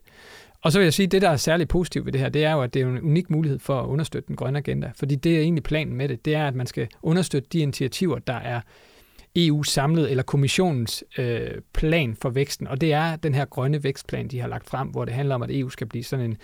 Og 0.62 0.73
så 0.73 0.79
vil 0.79 0.85
jeg 0.85 0.95
sige, 0.95 1.07
at 1.07 1.12
det, 1.12 1.23
der 1.23 1.31
er 1.31 1.37
særligt 1.37 1.69
positivt 1.71 2.07
ved 2.07 2.12
det 2.12 2.21
her, 2.21 2.29
det 2.29 2.45
er 2.45 2.53
jo, 2.53 2.62
at 2.62 2.75
det 2.75 2.83
er 2.83 2.87
en 2.87 3.00
unik 3.00 3.31
mulighed 3.31 3.59
for 3.59 3.81
at 3.81 3.87
understøtte 3.87 4.29
den 4.29 4.37
grønne 4.37 4.59
agenda. 4.59 4.93
Fordi 4.97 5.15
det 5.15 5.37
er 5.37 5.41
egentlig 5.41 5.62
planen 5.62 5.97
med 5.97 6.09
det, 6.09 6.25
det 6.25 6.35
er, 6.35 6.49
at 6.49 6.55
man 6.55 6.67
skal 6.67 6.89
understøtte 7.03 7.49
de 7.53 7.59
initiativer, 7.59 8.19
der 8.19 8.35
er 8.35 8.61
EU 9.37 9.62
samlet, 9.62 10.11
eller 10.11 10.23
kommissionens 10.23 11.05
øh, 11.19 11.50
plan 11.75 12.17
for 12.23 12.31
væksten. 12.31 12.67
Og 12.67 12.81
det 12.81 12.93
er 12.93 13.17
den 13.17 13.35
her 13.35 13.45
grønne 13.45 13.85
vækstplan, 13.85 14.29
de 14.29 14.41
har 14.41 14.49
lagt 14.49 14.67
frem, 14.67 14.89
hvor 14.89 15.05
det 15.05 15.15
handler 15.15 15.35
om, 15.35 15.43
at 15.43 15.50
EU 15.50 15.69
skal 15.69 15.87
blive 15.87 16.05
sådan 16.05 16.25
en 16.25 16.37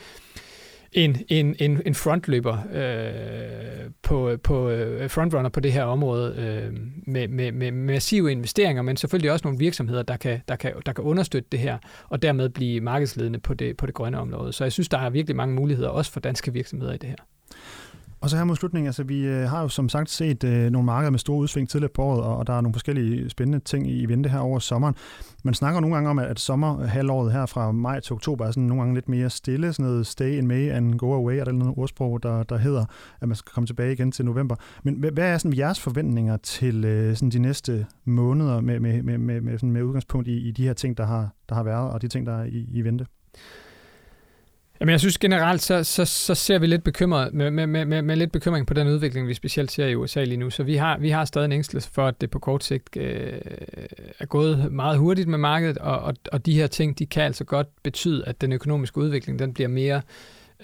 en, 0.93 1.17
en, 1.29 1.57
en, 1.59 1.83
en 1.87 1.95
frontløber 1.95 2.59
øh, 2.73 3.91
på, 4.03 4.37
på 4.43 4.71
øh, 4.71 5.11
frontrunner 5.11 5.49
på 5.49 5.61
det 5.61 5.73
her 5.73 5.85
område 5.85 6.35
øh, 6.39 6.81
med, 7.07 7.29
med, 7.29 7.53
med 7.53 7.71
massive 7.71 8.33
investeringer, 8.33 8.83
men 8.83 8.97
selvfølgelig 8.97 9.33
også 9.33 9.47
nogle 9.47 9.59
virksomheder, 9.59 10.03
der 10.03 10.17
kan, 10.17 10.41
der 10.49 10.57
kan, 10.57 10.73
der 10.87 10.93
kan 10.93 11.05
understøtte 11.05 11.49
det 11.53 11.61
her, 11.61 11.79
og 12.09 12.23
dermed 12.23 12.49
blive 12.49 12.81
markedsledende 12.81 13.39
på 13.39 13.55
det, 13.55 13.77
på 13.77 13.87
det 13.87 13.95
grønne 13.95 14.19
område. 14.19 14.53
Så 14.53 14.65
jeg 14.65 14.73
synes, 14.73 14.89
der 14.89 14.99
er 14.99 15.11
virkelig 15.11 15.37
mange 15.37 15.55
muligheder, 15.55 15.89
også 15.89 16.13
for 16.13 16.21
danske 16.21 16.53
virksomheder 16.53 16.93
i 16.93 16.99
det 16.99 17.09
her. 17.09 17.17
Og 18.21 18.31
så 18.31 18.37
her 18.37 18.45
mod 18.45 18.57
slutningen, 18.57 18.87
altså 18.87 19.03
vi 19.03 19.21
øh, 19.27 19.49
har 19.49 19.63
jo 19.63 19.69
som 19.69 19.89
sagt 19.89 20.11
set 20.11 20.45
øh, 20.45 20.71
nogle 20.71 20.87
markeder 20.87 21.11
med 21.11 21.19
store 21.19 21.39
udsving 21.39 21.69
tidligere 21.69 21.93
på 21.95 22.03
året, 22.03 22.23
og, 22.23 22.37
og 22.37 22.47
der 22.47 22.53
er 22.53 22.61
nogle 22.61 22.75
forskellige 22.75 23.31
spændende 23.31 23.65
ting 23.65 23.91
i 23.91 24.07
vente 24.07 24.31
her 24.31 24.39
over 24.39 24.59
sommeren. 24.59 24.95
Man 25.45 25.55
snakker 25.55 25.81
nogle 25.81 25.97
gange 25.97 26.11
om, 26.11 26.19
at, 26.19 26.27
at 26.27 26.41
sommerhalvåret 26.41 27.33
her 27.33 27.47
fra 27.47 27.73
maj 27.73 28.01
til 28.01 28.13
oktober 28.13 28.47
er 28.47 28.51
sådan 28.51 28.63
nogle 28.63 28.83
gange 28.83 28.95
lidt 28.95 29.09
mere 29.09 29.31
stille, 29.31 29.73
sådan 29.73 29.91
noget 29.91 30.07
stay 30.07 30.39
in 30.39 30.47
May 30.47 30.71
and 30.71 30.99
go 30.99 31.13
away, 31.13 31.37
er 31.37 31.45
der 31.45 31.53
noget 31.53 31.75
ordsprog, 31.77 32.23
der, 32.23 32.43
der 32.43 32.57
hedder, 32.57 32.85
at 33.21 33.29
man 33.29 33.37
skal 33.37 33.53
komme 33.53 33.67
tilbage 33.67 33.93
igen 33.93 34.13
til 34.13 34.25
november. 34.25 34.57
Men 34.83 34.95
hvad 35.13 35.33
er 35.33 35.39
sådan 35.39 35.59
jeres 35.59 35.81
forventninger 35.81 36.37
til 36.37 36.85
øh, 36.85 37.17
sådan 37.17 37.31
de 37.31 37.39
næste 37.39 37.87
måneder 38.05 38.61
med, 38.61 38.81
med, 38.81 39.03
med, 39.03 39.19
med, 39.19 39.41
med, 39.41 39.59
sådan 39.59 39.71
med 39.71 39.83
udgangspunkt 39.83 40.29
i, 40.29 40.49
i 40.49 40.51
de 40.51 40.67
her 40.67 40.73
ting, 40.73 40.97
der 40.97 41.07
har, 41.07 41.29
der 41.49 41.55
har 41.55 41.63
været, 41.63 41.91
og 41.91 42.03
de 42.03 42.09
ting, 42.09 42.27
der 42.27 42.33
er 42.33 42.45
i, 42.45 42.69
i 42.73 42.83
vente? 42.83 43.07
Jamen, 44.81 44.93
jeg 44.93 45.01
synes 45.01 45.19
generelt, 45.19 45.63
så, 45.63 45.85
så, 45.85 46.05
så 46.05 46.35
ser 46.35 46.59
vi 46.59 46.67
lidt 46.67 46.85
bekymret, 46.85 47.35
med, 47.35 47.51
med, 47.51 47.67
med, 47.67 48.03
med 48.03 48.17
lidt 48.17 48.33
bekymring 48.33 48.67
på 48.67 48.75
den 48.75 48.89
udvikling, 48.89 49.29
vi 49.29 49.35
specielt 49.35 49.73
ser 49.73 49.87
i 49.87 49.95
USA 49.95 50.25
lige 50.25 50.37
nu. 50.37 50.51
Så 50.51 50.63
vi 50.63 50.77
har, 50.77 50.99
vi 50.99 51.11
har 51.11 51.25
stadig 51.25 51.45
en 51.45 51.53
ængstelse 51.53 51.91
for, 51.91 52.07
at 52.07 52.21
det 52.21 52.31
på 52.31 52.39
kort 52.39 52.65
sigt 52.65 52.97
øh, 52.97 53.33
er 54.19 54.27
gået 54.27 54.73
meget 54.73 54.99
hurtigt 54.99 55.29
med 55.29 55.39
markedet, 55.39 55.79
og, 55.79 55.99
og, 55.99 56.15
og 56.33 56.47
de 56.47 56.55
her 56.55 56.67
ting, 56.67 56.99
de 56.99 57.07
kan 57.07 57.23
altså 57.23 57.45
godt 57.45 57.69
betyde, 57.83 58.25
at 58.27 58.41
den 58.41 58.53
økonomiske 58.53 58.99
udvikling, 58.99 59.39
den 59.39 59.55
bliver 59.55 59.69
mere 59.69 60.03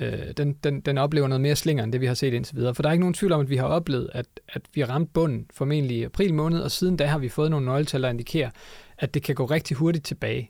øh, 0.01 0.19
den, 0.37 0.53
den, 0.53 0.81
den 0.81 0.99
oplever 0.99 1.29
noget 1.29 1.41
mere 1.41 1.57
slinger, 1.57 1.85
end 1.85 1.93
det 1.93 2.01
vi 2.01 2.07
har 2.07 2.15
set 2.15 2.35
indtil 2.35 2.57
videre. 2.57 2.75
For 2.75 2.83
der 2.83 2.89
er 2.89 2.93
ikke 2.93 3.03
nogen 3.03 3.15
tvivl 3.15 3.33
om, 3.33 3.41
at 3.41 3.51
vi 3.51 3.57
har 3.57 3.67
oplevet, 3.67 4.11
at, 4.13 4.27
at 4.49 4.63
vi 4.75 4.85
ramte 4.85 5.11
bunden 5.15 5.47
formentlig 5.55 5.97
i 5.97 6.03
april 6.03 6.35
måned, 6.35 6.61
og 6.61 6.71
siden 6.71 6.97
da 6.97 7.07
har 7.07 7.19
vi 7.19 7.29
fået 7.29 7.51
nogle 7.51 7.67
nøgletal, 7.67 8.03
der 8.03 8.11
indikerer, 8.11 8.51
at 8.99 9.15
det 9.15 9.23
kan 9.23 9.35
gå 9.35 9.45
rigtig 9.45 9.77
hurtigt 9.77 10.05
tilbage 10.05 10.49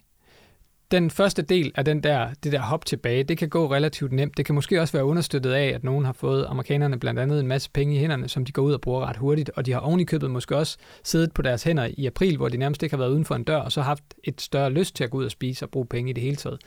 den 0.93 1.11
første 1.11 1.43
del 1.43 1.73
af 1.75 1.85
den 1.85 2.03
der, 2.03 2.29
det 2.45 2.53
der 2.53 2.61
hop 2.61 2.85
tilbage, 2.85 3.25
det 3.25 3.39
kan 3.39 3.49
gå 3.49 3.73
relativt 3.73 4.13
nemt. 4.13 4.37
Det 4.37 4.47
kan 4.47 4.55
måske 4.55 4.81
også 4.81 4.93
være 4.93 5.05
understøttet 5.05 5.53
af, 5.53 5.67
at 5.67 5.85
nogen 5.85 6.05
har 6.05 6.13
fået 6.13 6.47
amerikanerne 6.49 6.99
blandt 6.99 7.21
andet 7.21 7.41
en 7.41 7.47
masse 7.47 7.71
penge 7.71 7.95
i 7.95 7.99
hænderne, 7.99 8.29
som 8.29 8.45
de 8.45 8.53
går 8.53 8.63
ud 8.63 8.73
og 8.73 8.81
bruger 8.81 9.07
ret 9.07 9.17
hurtigt, 9.17 9.51
og 9.57 9.67
de 9.67 9.73
har 9.73 9.81
ovenikøbet 9.81 10.21
købet 10.21 10.31
måske 10.31 10.57
også 10.57 10.79
siddet 11.05 11.33
på 11.33 11.43
deres 11.43 11.63
hænder 11.63 11.89
i 11.97 12.07
april, 12.07 12.37
hvor 12.37 12.49
de 12.49 12.57
nærmest 12.57 12.83
ikke 12.83 12.93
har 12.93 12.99
været 12.99 13.11
uden 13.11 13.25
for 13.25 13.35
en 13.35 13.45
dør, 13.45 13.57
og 13.57 13.73
så 13.73 13.81
haft 13.83 14.05
et 14.25 14.41
større 14.41 14.71
lyst 14.71 14.97
til 14.97 15.05
at 15.05 15.11
gå 15.11 15.19
ud 15.19 15.25
og 15.25 15.31
spise 15.31 15.65
og 15.65 15.71
bruge 15.71 15.87
penge 15.87 16.11
i 16.11 16.13
det 16.13 16.23
hele 16.23 16.37
taget. 16.37 16.59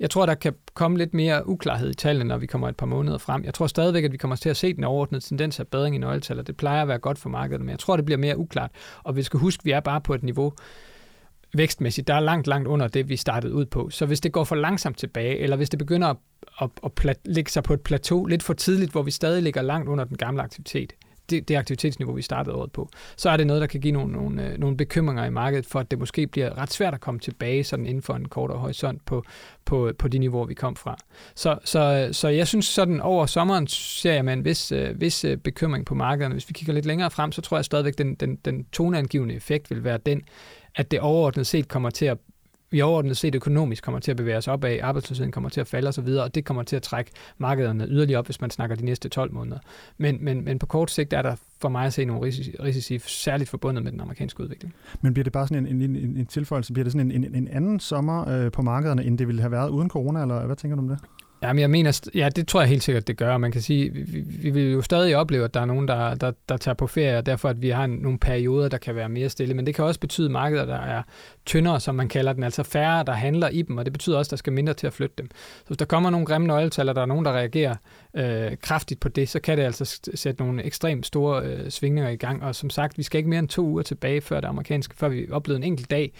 Jeg 0.00 0.10
tror, 0.10 0.26
der 0.26 0.34
kan 0.34 0.54
komme 0.74 0.98
lidt 0.98 1.14
mere 1.14 1.48
uklarhed 1.48 1.90
i 1.90 1.94
tallene, 1.94 2.28
når 2.28 2.36
vi 2.36 2.46
kommer 2.46 2.68
et 2.68 2.76
par 2.76 2.86
måneder 2.86 3.18
frem. 3.18 3.44
Jeg 3.44 3.54
tror 3.54 3.66
stadigvæk, 3.66 4.04
at 4.04 4.12
vi 4.12 4.16
kommer 4.16 4.36
til 4.36 4.48
at 4.48 4.56
se 4.56 4.74
den 4.74 4.84
overordnede 4.84 5.24
tendens 5.24 5.60
af 5.60 5.68
bedring 5.68 5.94
i 5.94 5.98
nøgletal, 5.98 6.38
og 6.38 6.46
det 6.46 6.56
plejer 6.56 6.82
at 6.82 6.88
være 6.88 6.98
godt 6.98 7.18
for 7.18 7.28
markedet, 7.28 7.60
men 7.60 7.70
jeg 7.70 7.78
tror, 7.78 7.96
det 7.96 8.04
bliver 8.04 8.18
mere 8.18 8.38
uklart. 8.38 8.70
Og 9.02 9.16
vi 9.16 9.22
skal 9.22 9.40
huske, 9.40 9.60
at 9.60 9.64
vi 9.64 9.70
er 9.70 9.80
bare 9.80 10.00
på 10.00 10.14
et 10.14 10.22
niveau, 10.22 10.52
vækstmæssigt, 11.56 12.08
der 12.08 12.14
er 12.14 12.20
langt, 12.20 12.46
langt 12.46 12.68
under 12.68 12.88
det, 12.88 13.08
vi 13.08 13.16
startede 13.16 13.54
ud 13.54 13.66
på. 13.66 13.90
Så 13.90 14.06
hvis 14.06 14.20
det 14.20 14.32
går 14.32 14.44
for 14.44 14.54
langsomt 14.54 14.98
tilbage, 14.98 15.38
eller 15.38 15.56
hvis 15.56 15.70
det 15.70 15.78
begynder 15.78 16.08
at, 16.08 16.16
at, 16.60 16.70
at 16.84 16.92
plat, 16.92 17.18
ligge 17.24 17.50
sig 17.50 17.62
på 17.62 17.74
et 17.74 17.80
plateau 17.80 18.24
lidt 18.26 18.42
for 18.42 18.54
tidligt, 18.54 18.92
hvor 18.92 19.02
vi 19.02 19.10
stadig 19.10 19.42
ligger 19.42 19.62
langt 19.62 19.88
under 19.88 20.04
den 20.04 20.16
gamle 20.16 20.42
aktivitet, 20.42 20.92
det, 21.30 21.48
det 21.48 21.56
aktivitetsniveau, 21.56 22.14
vi 22.14 22.22
startede 22.22 22.56
året 22.56 22.72
på, 22.72 22.88
så 23.16 23.30
er 23.30 23.36
det 23.36 23.46
noget, 23.46 23.60
der 23.60 23.66
kan 23.66 23.80
give 23.80 23.92
nogle, 23.92 24.12
nogle, 24.12 24.48
øh, 24.48 24.58
nogle 24.58 24.76
bekymringer 24.76 25.24
i 25.24 25.30
markedet 25.30 25.66
for, 25.66 25.80
at 25.80 25.90
det 25.90 25.98
måske 25.98 26.26
bliver 26.26 26.58
ret 26.58 26.72
svært 26.72 26.94
at 26.94 27.00
komme 27.00 27.20
tilbage 27.20 27.64
sådan 27.64 27.86
inden 27.86 28.02
for 28.02 28.14
en 28.14 28.28
kortere 28.28 28.58
horisont 28.58 29.04
på, 29.06 29.24
på, 29.64 29.92
på 29.98 30.08
de 30.08 30.18
niveauer, 30.18 30.46
vi 30.46 30.54
kom 30.54 30.76
fra. 30.76 30.96
Så, 31.34 31.58
så, 31.64 32.08
så 32.12 32.28
jeg 32.28 32.48
synes 32.48 32.66
sådan 32.66 33.00
over 33.00 33.26
sommeren 33.26 33.66
ser 33.66 34.12
jeg 34.12 34.24
med 34.24 34.32
en 34.32 34.44
vis, 34.44 34.72
øh, 34.72 35.00
vis 35.00 35.24
øh, 35.24 35.36
bekymring 35.36 35.86
på 35.86 35.94
markederne. 35.94 36.34
Hvis 36.34 36.48
vi 36.48 36.52
kigger 36.52 36.72
lidt 36.72 36.86
længere 36.86 37.10
frem, 37.10 37.32
så 37.32 37.42
tror 37.42 37.56
jeg 37.56 37.64
stadigvæk, 37.64 37.98
den, 37.98 38.14
den, 38.14 38.36
den 38.36 38.64
toneangivende 38.64 39.34
effekt 39.34 39.70
vil 39.70 39.84
være 39.84 39.98
den, 40.06 40.22
at 40.76 40.90
det 40.90 41.00
overordnet 41.00 41.46
set 41.46 41.68
kommer 41.68 41.90
til 41.90 42.06
at 42.06 42.18
vi 42.70 42.80
overordnet 42.80 43.16
set 43.16 43.34
økonomisk 43.34 43.84
kommer 43.84 44.00
til 44.00 44.10
at 44.10 44.16
bevæge 44.16 44.36
os 44.36 44.48
opad, 44.48 44.78
arbejdsløsheden 44.82 45.32
kommer 45.32 45.50
til 45.50 45.60
at 45.60 45.66
falde 45.66 45.88
osv., 45.88 46.08
og 46.08 46.34
det 46.34 46.44
kommer 46.44 46.62
til 46.62 46.76
at 46.76 46.82
trække 46.82 47.10
markederne 47.38 47.86
yderligere 47.88 48.18
op, 48.18 48.24
hvis 48.24 48.40
man 48.40 48.50
snakker 48.50 48.76
de 48.76 48.84
næste 48.84 49.08
12 49.08 49.32
måneder. 49.32 49.58
Men, 49.98 50.24
men, 50.24 50.44
men 50.44 50.58
på 50.58 50.66
kort 50.66 50.90
sigt 50.90 51.12
er 51.12 51.22
der 51.22 51.36
for 51.60 51.68
mig 51.68 51.86
at 51.86 51.92
se 51.92 52.04
nogle 52.04 52.22
risici, 52.22 52.56
risici 52.62 52.98
særligt 52.98 53.50
forbundet 53.50 53.84
med 53.84 53.92
den 53.92 54.00
amerikanske 54.00 54.42
udvikling. 54.42 54.74
Men 55.00 55.14
bliver 55.14 55.24
det 55.24 55.32
bare 55.32 55.48
sådan 55.48 55.66
en, 55.66 55.82
en, 55.82 55.96
en, 55.96 56.16
en 56.16 56.26
tilføjelse, 56.26 56.72
bliver 56.72 56.84
det 56.84 56.92
sådan 56.92 57.10
en, 57.10 57.24
en, 57.24 57.34
en 57.34 57.48
anden 57.48 57.80
sommer 57.80 58.28
øh, 58.28 58.52
på 58.52 58.62
markederne, 58.62 59.04
end 59.04 59.18
det 59.18 59.26
ville 59.26 59.40
have 59.40 59.52
været 59.52 59.68
uden 59.68 59.90
corona, 59.90 60.22
eller 60.22 60.46
hvad 60.46 60.56
tænker 60.56 60.76
du 60.76 60.82
om 60.82 60.88
det? 60.88 60.98
Jamen, 61.44 61.60
jeg 61.60 61.70
mener, 61.70 62.08
ja, 62.14 62.28
det 62.28 62.48
tror 62.48 62.60
jeg 62.60 62.68
helt 62.68 62.82
sikkert, 62.82 63.06
det 63.06 63.16
gør. 63.16 63.38
Man 63.38 63.52
kan 63.52 63.60
sige, 63.60 63.92
vi, 63.92 64.24
vi 64.26 64.50
vil 64.50 64.72
jo 64.72 64.82
stadig 64.82 65.16
opleve, 65.16 65.44
at 65.44 65.54
der 65.54 65.60
er 65.60 65.64
nogen, 65.64 65.88
der, 65.88 66.14
der, 66.14 66.32
der 66.48 66.56
tager 66.56 66.74
på 66.74 66.86
ferie, 66.86 67.18
og 67.18 67.26
derfor 67.26 67.48
at 67.48 67.62
vi 67.62 67.68
har 67.68 67.86
nogle 67.86 68.18
perioder, 68.18 68.68
der 68.68 68.78
kan 68.78 68.94
være 68.96 69.08
mere 69.08 69.28
stille. 69.28 69.54
Men 69.54 69.66
det 69.66 69.74
kan 69.74 69.84
også 69.84 70.00
betyde 70.00 70.28
markeder, 70.28 70.64
der 70.64 70.76
er 70.76 71.02
tyndere, 71.46 71.80
som 71.80 71.94
man 71.94 72.08
kalder 72.08 72.32
den, 72.32 72.42
altså 72.42 72.62
færre, 72.62 73.04
der 73.04 73.12
handler 73.12 73.48
i 73.48 73.62
dem, 73.62 73.78
og 73.78 73.84
det 73.84 73.92
betyder 73.92 74.18
også, 74.18 74.28
at 74.28 74.30
der 74.30 74.36
skal 74.36 74.52
mindre 74.52 74.74
til 74.74 74.86
at 74.86 74.92
flytte 74.92 75.14
dem. 75.18 75.30
Så 75.34 75.66
hvis 75.66 75.78
der 75.78 75.84
kommer 75.84 76.10
nogle 76.10 76.26
grimme 76.26 76.46
nøgletal, 76.46 76.88
og 76.88 76.94
der 76.94 77.02
er 77.02 77.06
nogen, 77.06 77.24
der 77.24 77.32
reagerer 77.32 77.74
øh, 78.14 78.56
kraftigt 78.62 79.00
på 79.00 79.08
det, 79.08 79.28
så 79.28 79.40
kan 79.40 79.58
det 79.58 79.64
altså 79.64 80.00
sætte 80.14 80.42
nogle 80.42 80.64
ekstremt 80.64 81.06
store 81.06 81.42
øh, 81.44 81.70
svingninger 81.70 82.10
i 82.10 82.16
gang. 82.16 82.42
Og 82.42 82.54
som 82.54 82.70
sagt, 82.70 82.98
vi 82.98 83.02
skal 83.02 83.18
ikke 83.18 83.30
mere 83.30 83.38
end 83.38 83.48
to 83.48 83.62
uger 83.62 83.82
tilbage, 83.82 84.20
før 84.20 84.40
det 84.40 84.48
amerikanske, 84.48 84.94
før 84.96 85.08
vi 85.08 85.30
oplevede 85.30 85.58
en 85.58 85.72
enkelt 85.72 85.90
dag, 85.90 86.12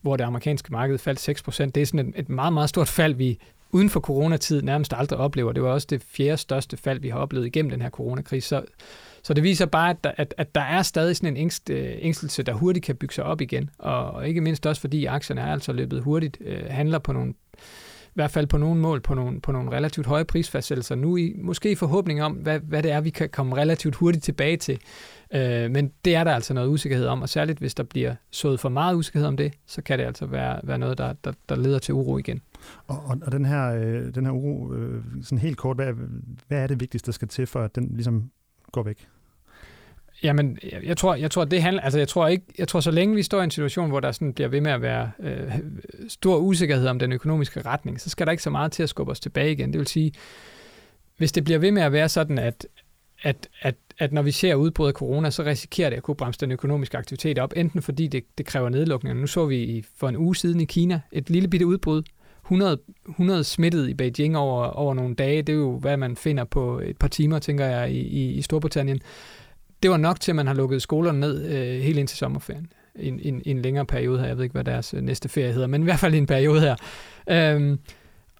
hvor 0.00 0.16
det 0.16 0.24
amerikanske 0.24 0.72
marked 0.72 0.98
faldt 0.98 1.48
6%. 1.48 1.64
Det 1.74 1.76
er 1.76 1.86
sådan 1.86 2.08
et, 2.08 2.14
et 2.16 2.28
meget, 2.28 2.52
meget 2.52 2.68
stort 2.68 2.88
fald, 2.88 3.14
vi 3.14 3.38
uden 3.72 3.90
for 3.90 4.00
coronatid 4.00 4.62
nærmest 4.62 4.92
aldrig 4.96 5.18
oplever. 5.18 5.52
Det 5.52 5.62
var 5.62 5.68
også 5.68 5.86
det 5.90 6.02
fjerde 6.02 6.36
største 6.36 6.76
fald, 6.76 7.00
vi 7.00 7.08
har 7.08 7.18
oplevet 7.18 7.46
igennem 7.46 7.70
den 7.70 7.82
her 7.82 7.90
coronakrise. 7.90 8.48
Så, 8.48 8.62
så 9.22 9.34
det 9.34 9.42
viser 9.42 9.66
bare, 9.66 9.90
at 9.90 10.04
der, 10.04 10.12
at, 10.16 10.34
at 10.38 10.54
der 10.54 10.60
er 10.60 10.82
stadig 10.82 11.16
sådan 11.16 11.32
en 11.32 11.36
ængst, 11.36 11.70
øh, 11.70 11.92
ængstelse, 11.98 12.42
der 12.42 12.52
hurtigt 12.52 12.84
kan 12.84 12.96
bygge 12.96 13.14
sig 13.14 13.24
op 13.24 13.40
igen. 13.40 13.70
Og, 13.78 14.10
og 14.10 14.28
ikke 14.28 14.40
mindst 14.40 14.66
også, 14.66 14.80
fordi 14.80 15.04
aktierne 15.04 15.40
er 15.40 15.52
altså 15.52 15.72
løbet 15.72 16.02
hurtigt, 16.02 16.38
øh, 16.40 16.64
handler 16.70 16.98
på 16.98 17.12
nogle 17.12 17.34
hvert 18.14 18.30
fald 18.30 18.46
på 18.46 18.58
nogle 18.58 18.80
mål, 18.80 19.00
på 19.00 19.14
nogle, 19.14 19.40
på 19.40 19.52
nogle 19.52 19.70
relativt 19.70 20.06
høje 20.06 20.24
prisfastsættelser. 20.24 20.94
Nu 20.94 21.16
i 21.16 21.34
måske 21.38 21.70
i 21.70 21.74
forhåbning 21.74 22.22
om, 22.22 22.32
hvad, 22.32 22.60
hvad 22.60 22.82
det 22.82 22.90
er, 22.90 23.00
vi 23.00 23.10
kan 23.10 23.28
komme 23.28 23.56
relativt 23.56 23.94
hurtigt 23.94 24.24
tilbage 24.24 24.56
til. 24.56 24.78
Øh, 25.34 25.70
men 25.70 25.92
det 26.04 26.14
er 26.14 26.24
der 26.24 26.32
altså 26.32 26.54
noget 26.54 26.68
usikkerhed 26.68 27.06
om, 27.06 27.22
og 27.22 27.28
særligt 27.28 27.58
hvis 27.58 27.74
der 27.74 27.82
bliver 27.82 28.14
sået 28.30 28.60
for 28.60 28.68
meget 28.68 28.94
usikkerhed 28.94 29.28
om 29.28 29.36
det, 29.36 29.52
så 29.66 29.82
kan 29.82 29.98
det 29.98 30.04
altså 30.04 30.26
være, 30.26 30.60
være 30.62 30.78
noget, 30.78 30.98
der, 30.98 31.12
der, 31.24 31.32
der 31.48 31.56
leder 31.56 31.78
til 31.78 31.94
uro 31.94 32.18
igen. 32.18 32.42
Og, 32.86 32.96
og, 33.04 33.18
og 33.22 33.32
den, 33.32 33.44
her, 33.44 33.74
øh, 33.74 34.14
den 34.14 34.26
her 34.26 34.32
uro, 34.32 34.72
øh, 34.74 35.04
sådan 35.22 35.38
helt 35.38 35.56
kort, 35.56 35.76
hvad, 35.76 35.92
hvad 36.48 36.58
er 36.58 36.66
det 36.66 36.80
vigtigste, 36.80 37.06
der 37.06 37.12
skal 37.12 37.28
til, 37.28 37.46
for 37.46 37.60
at 37.60 37.74
den 37.74 37.90
ligesom 37.94 38.30
går 38.72 38.82
væk? 38.82 39.08
Jamen, 40.22 40.58
jeg, 40.72 40.80
jeg 40.84 40.96
tror, 40.96 41.14
jeg 41.14 41.30
tror, 41.30 41.44
det 41.44 41.62
handler, 41.62 41.82
altså 41.82 41.98
jeg 41.98 42.08
tror 42.08 42.28
ikke, 42.28 42.44
jeg 42.58 42.68
tror, 42.68 42.80
så 42.80 42.90
længe 42.90 43.14
vi 43.14 43.22
står 43.22 43.40
i 43.40 43.44
en 43.44 43.50
situation, 43.50 43.90
hvor 43.90 44.00
der 44.00 44.12
sådan 44.12 44.32
bliver 44.32 44.48
ved 44.48 44.60
med 44.60 44.70
at 44.70 44.82
være 44.82 45.10
øh, 45.20 45.52
stor 46.08 46.36
usikkerhed 46.36 46.86
om 46.86 46.98
den 46.98 47.12
økonomiske 47.12 47.60
retning, 47.60 48.00
så 48.00 48.10
skal 48.10 48.26
der 48.26 48.30
ikke 48.30 48.42
så 48.42 48.50
meget 48.50 48.72
til 48.72 48.82
at 48.82 48.88
skubbe 48.88 49.10
os 49.10 49.20
tilbage 49.20 49.52
igen. 49.52 49.72
Det 49.72 49.78
vil 49.78 49.86
sige, 49.86 50.12
hvis 51.16 51.32
det 51.32 51.44
bliver 51.44 51.58
ved 51.58 51.72
med 51.72 51.82
at 51.82 51.92
være 51.92 52.08
sådan, 52.08 52.38
at, 52.38 52.66
at, 53.22 53.48
at, 53.60 53.74
at 53.98 54.12
når 54.12 54.22
vi 54.22 54.30
ser 54.30 54.54
udbrud 54.54 54.88
af 54.88 54.92
corona, 54.92 55.30
så 55.30 55.42
risikerer 55.44 55.90
det 55.90 55.96
at 55.96 56.02
kunne 56.02 56.14
bremse 56.14 56.40
den 56.40 56.52
økonomiske 56.52 56.98
aktivitet 56.98 57.38
op, 57.38 57.52
enten 57.56 57.82
fordi 57.82 58.06
det, 58.06 58.24
det 58.38 58.46
kræver 58.46 58.68
nedlukninger. 58.68 59.20
Nu 59.20 59.26
så 59.26 59.46
vi 59.46 59.84
for 59.96 60.08
en 60.08 60.16
uge 60.16 60.36
siden 60.36 60.60
i 60.60 60.64
Kina 60.64 61.00
et 61.12 61.30
lille 61.30 61.48
bitte 61.48 61.66
udbrud, 61.66 62.02
100, 62.44 62.78
100 63.08 63.44
smittet 63.44 63.88
i 63.88 63.94
Beijing 63.94 64.36
over, 64.36 64.64
over 64.64 64.94
nogle 64.94 65.14
dage. 65.14 65.42
Det 65.42 65.52
er 65.52 65.56
jo, 65.56 65.78
hvad 65.78 65.96
man 65.96 66.16
finder 66.16 66.44
på 66.44 66.78
et 66.78 66.96
par 66.96 67.08
timer, 67.08 67.38
tænker 67.38 67.66
jeg, 67.66 67.92
i, 67.92 67.98
i, 67.98 68.30
i 68.32 68.42
Storbritannien. 68.42 69.00
Det 69.82 69.90
var 69.90 69.96
nok 69.96 70.20
til, 70.20 70.32
at 70.32 70.36
man 70.36 70.46
har 70.46 70.54
lukket 70.54 70.82
skolerne 70.82 71.20
ned 71.20 71.44
øh, 71.44 71.80
helt 71.80 71.98
indtil 71.98 72.18
sommerferien. 72.18 72.72
En, 72.96 73.20
en, 73.22 73.42
en 73.44 73.62
længere 73.62 73.86
periode 73.86 74.18
her. 74.18 74.26
Jeg 74.26 74.36
ved 74.36 74.44
ikke, 74.44 74.52
hvad 74.52 74.64
deres 74.64 74.94
øh, 74.94 75.02
næste 75.02 75.28
ferie 75.28 75.52
hedder, 75.52 75.66
men 75.66 75.82
i 75.82 75.84
hvert 75.84 75.98
fald 75.98 76.14
en 76.14 76.26
periode 76.26 76.60
her. 76.60 76.76
Øhm, 77.30 77.78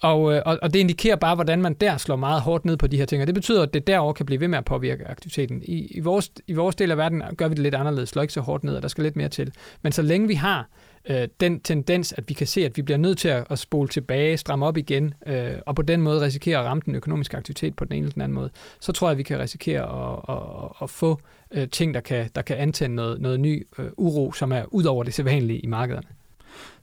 og, 0.02 0.35
øh, 0.35 0.42
og, 0.46 0.59
og 0.62 0.74
det 0.74 0.81
indikerer 0.81 1.16
bare, 1.16 1.35
hvordan 1.35 1.62
man 1.62 1.74
der 1.74 1.96
slår 1.96 2.16
meget 2.16 2.42
hårdt 2.42 2.64
ned 2.64 2.76
på 2.76 2.87
de 2.87 2.96
her 2.96 3.05
ting, 3.05 3.22
og 3.22 3.26
det 3.26 3.35
betyder, 3.35 3.62
at 3.62 3.74
det 3.74 3.87
derover 3.87 4.12
kan 4.12 4.26
blive 4.26 4.40
ved 4.40 4.48
med 4.48 4.59
at 4.59 4.64
påvirke 4.64 5.09
aktiviteten. 5.09 5.62
I, 5.64 5.87
i, 5.96 6.00
vores, 6.00 6.31
I 6.46 6.52
vores 6.52 6.76
del 6.76 6.90
af 6.90 6.96
verden 6.96 7.22
gør 7.37 7.48
vi 7.48 7.55
det 7.55 7.62
lidt 7.62 7.74
anderledes, 7.74 8.09
slår 8.09 8.22
ikke 8.22 8.35
så 8.35 8.40
hårdt 8.40 8.64
ned, 8.64 8.76
og 8.76 8.83
der 8.83 8.88
skal 8.88 9.05
lidt 9.05 9.16
mere 9.16 9.28
til. 9.28 9.52
Men 9.83 9.92
så 9.92 10.02
længe 10.02 10.28
vi 10.28 10.35
har 10.35 10.59
øh, 10.61 10.91
den 11.41 11.61
tendens, 11.61 12.12
at 12.12 12.29
vi 12.29 12.35
kan 12.35 12.47
se, 12.47 12.65
at 12.65 12.77
vi 12.77 12.83
bliver 12.83 12.99
nødt 12.99 13.19
til 13.19 13.29
at, 13.29 13.47
at 13.51 13.59
spole 13.59 13.88
tilbage, 13.88 14.37
stramme 14.37 14.67
op 14.67 14.77
igen, 14.77 15.15
øh, 15.27 15.53
og 15.67 15.77
på 15.77 15.83
den 15.83 16.03
måde 16.03 16.21
risikere 16.21 16.59
at 16.59 16.65
ramme 16.65 16.83
den 16.87 16.95
økonomiske 16.95 17.37
aktivitet 17.37 17.77
på 17.77 17.85
den 17.85 17.93
ene 17.93 18.03
eller 18.03 18.12
den 18.12 18.23
anden 18.23 18.35
måde, 18.35 18.51
så 18.81 18.93
tror 18.93 19.09
jeg, 19.09 19.12
at 19.12 19.19
vi 19.19 19.23
kan 19.23 19.38
risikere 19.38 19.83
at, 19.83 20.37
at, 20.37 20.83
at 20.83 20.91
få 20.91 21.21
øh, 21.51 21.69
ting, 21.69 21.95
der 21.95 22.01
kan, 22.01 22.31
der 22.35 22.43
kan 22.43 22.57
antænde 22.57 22.97
noget, 22.97 23.21
noget 23.21 23.41
ny 23.41 23.67
øh, 23.79 23.87
uro, 23.97 24.33
som 24.33 24.53
er 24.53 24.65
ud 24.75 24.85
over 24.85 25.05
det 25.05 25.15
sædvanlige 25.15 25.59
i 25.59 25.67
markederne. 25.67 26.09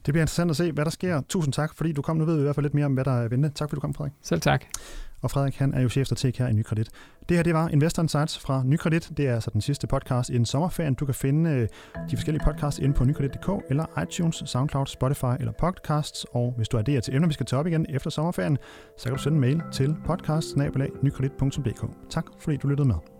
Det 0.05 0.13
bliver 0.13 0.23
interessant 0.23 0.49
at 0.49 0.57
se, 0.57 0.71
hvad 0.71 0.85
der 0.85 0.91
sker. 0.91 1.21
Tusind 1.29 1.53
tak, 1.53 1.75
fordi 1.75 1.91
du 1.91 2.01
kom. 2.01 2.17
Nu 2.17 2.25
ved 2.25 2.35
vi 2.35 2.39
i 2.39 2.43
hvert 2.43 2.55
fald 2.55 2.65
lidt 2.65 2.73
mere 2.73 2.85
om, 2.85 2.93
hvad 2.93 3.05
der 3.05 3.11
er 3.11 3.21
ventende. 3.21 3.49
Tak 3.49 3.69
fordi 3.69 3.75
du 3.75 3.81
kom, 3.81 3.93
Frederik. 3.93 4.13
Selv 4.21 4.41
tak. 4.41 4.65
Og 5.21 5.31
Frederik, 5.31 5.55
han 5.55 5.73
er 5.73 5.81
jo 5.81 5.89
chefstrateg 5.89 6.33
her 6.37 6.47
i 6.47 6.53
Nykredit. 6.53 6.89
Det 7.29 7.37
her, 7.37 7.43
det 7.43 7.53
var 7.53 7.67
Investor 7.69 8.03
Insights 8.03 8.39
fra 8.39 8.63
Nykredit. 8.65 9.11
Det 9.17 9.27
er 9.27 9.33
altså 9.33 9.49
den 9.53 9.61
sidste 9.61 9.87
podcast 9.87 10.29
i 10.29 10.35
en 10.35 10.45
sommerferien. 10.45 10.93
Du 10.93 11.05
kan 11.05 11.15
finde 11.15 11.49
øh, 11.49 11.67
de 12.11 12.17
forskellige 12.17 12.43
podcasts 12.45 12.79
inde 12.79 12.93
på 12.93 13.03
nykredit.dk 13.03 13.49
eller 13.69 14.01
iTunes, 14.03 14.43
SoundCloud, 14.45 14.85
Spotify 14.85 15.35
eller 15.39 15.53
podcasts. 15.59 16.25
Og 16.31 16.53
hvis 16.57 16.67
du 16.67 16.77
har 16.77 16.83
idéer 16.89 16.99
til 16.99 17.15
emner, 17.15 17.27
vi 17.27 17.33
skal 17.33 17.45
tage 17.45 17.59
op 17.59 17.67
igen 17.67 17.85
efter 17.89 18.09
sommerferien, 18.09 18.57
så 18.97 19.03
kan 19.03 19.13
du 19.17 19.21
sende 19.23 19.35
en 19.35 19.41
mail 19.41 19.61
til 19.71 19.95
podcast 20.05 20.47
Tak 22.09 22.25
fordi 22.39 22.57
du 22.57 22.67
lyttede 22.67 22.87
med. 22.87 23.18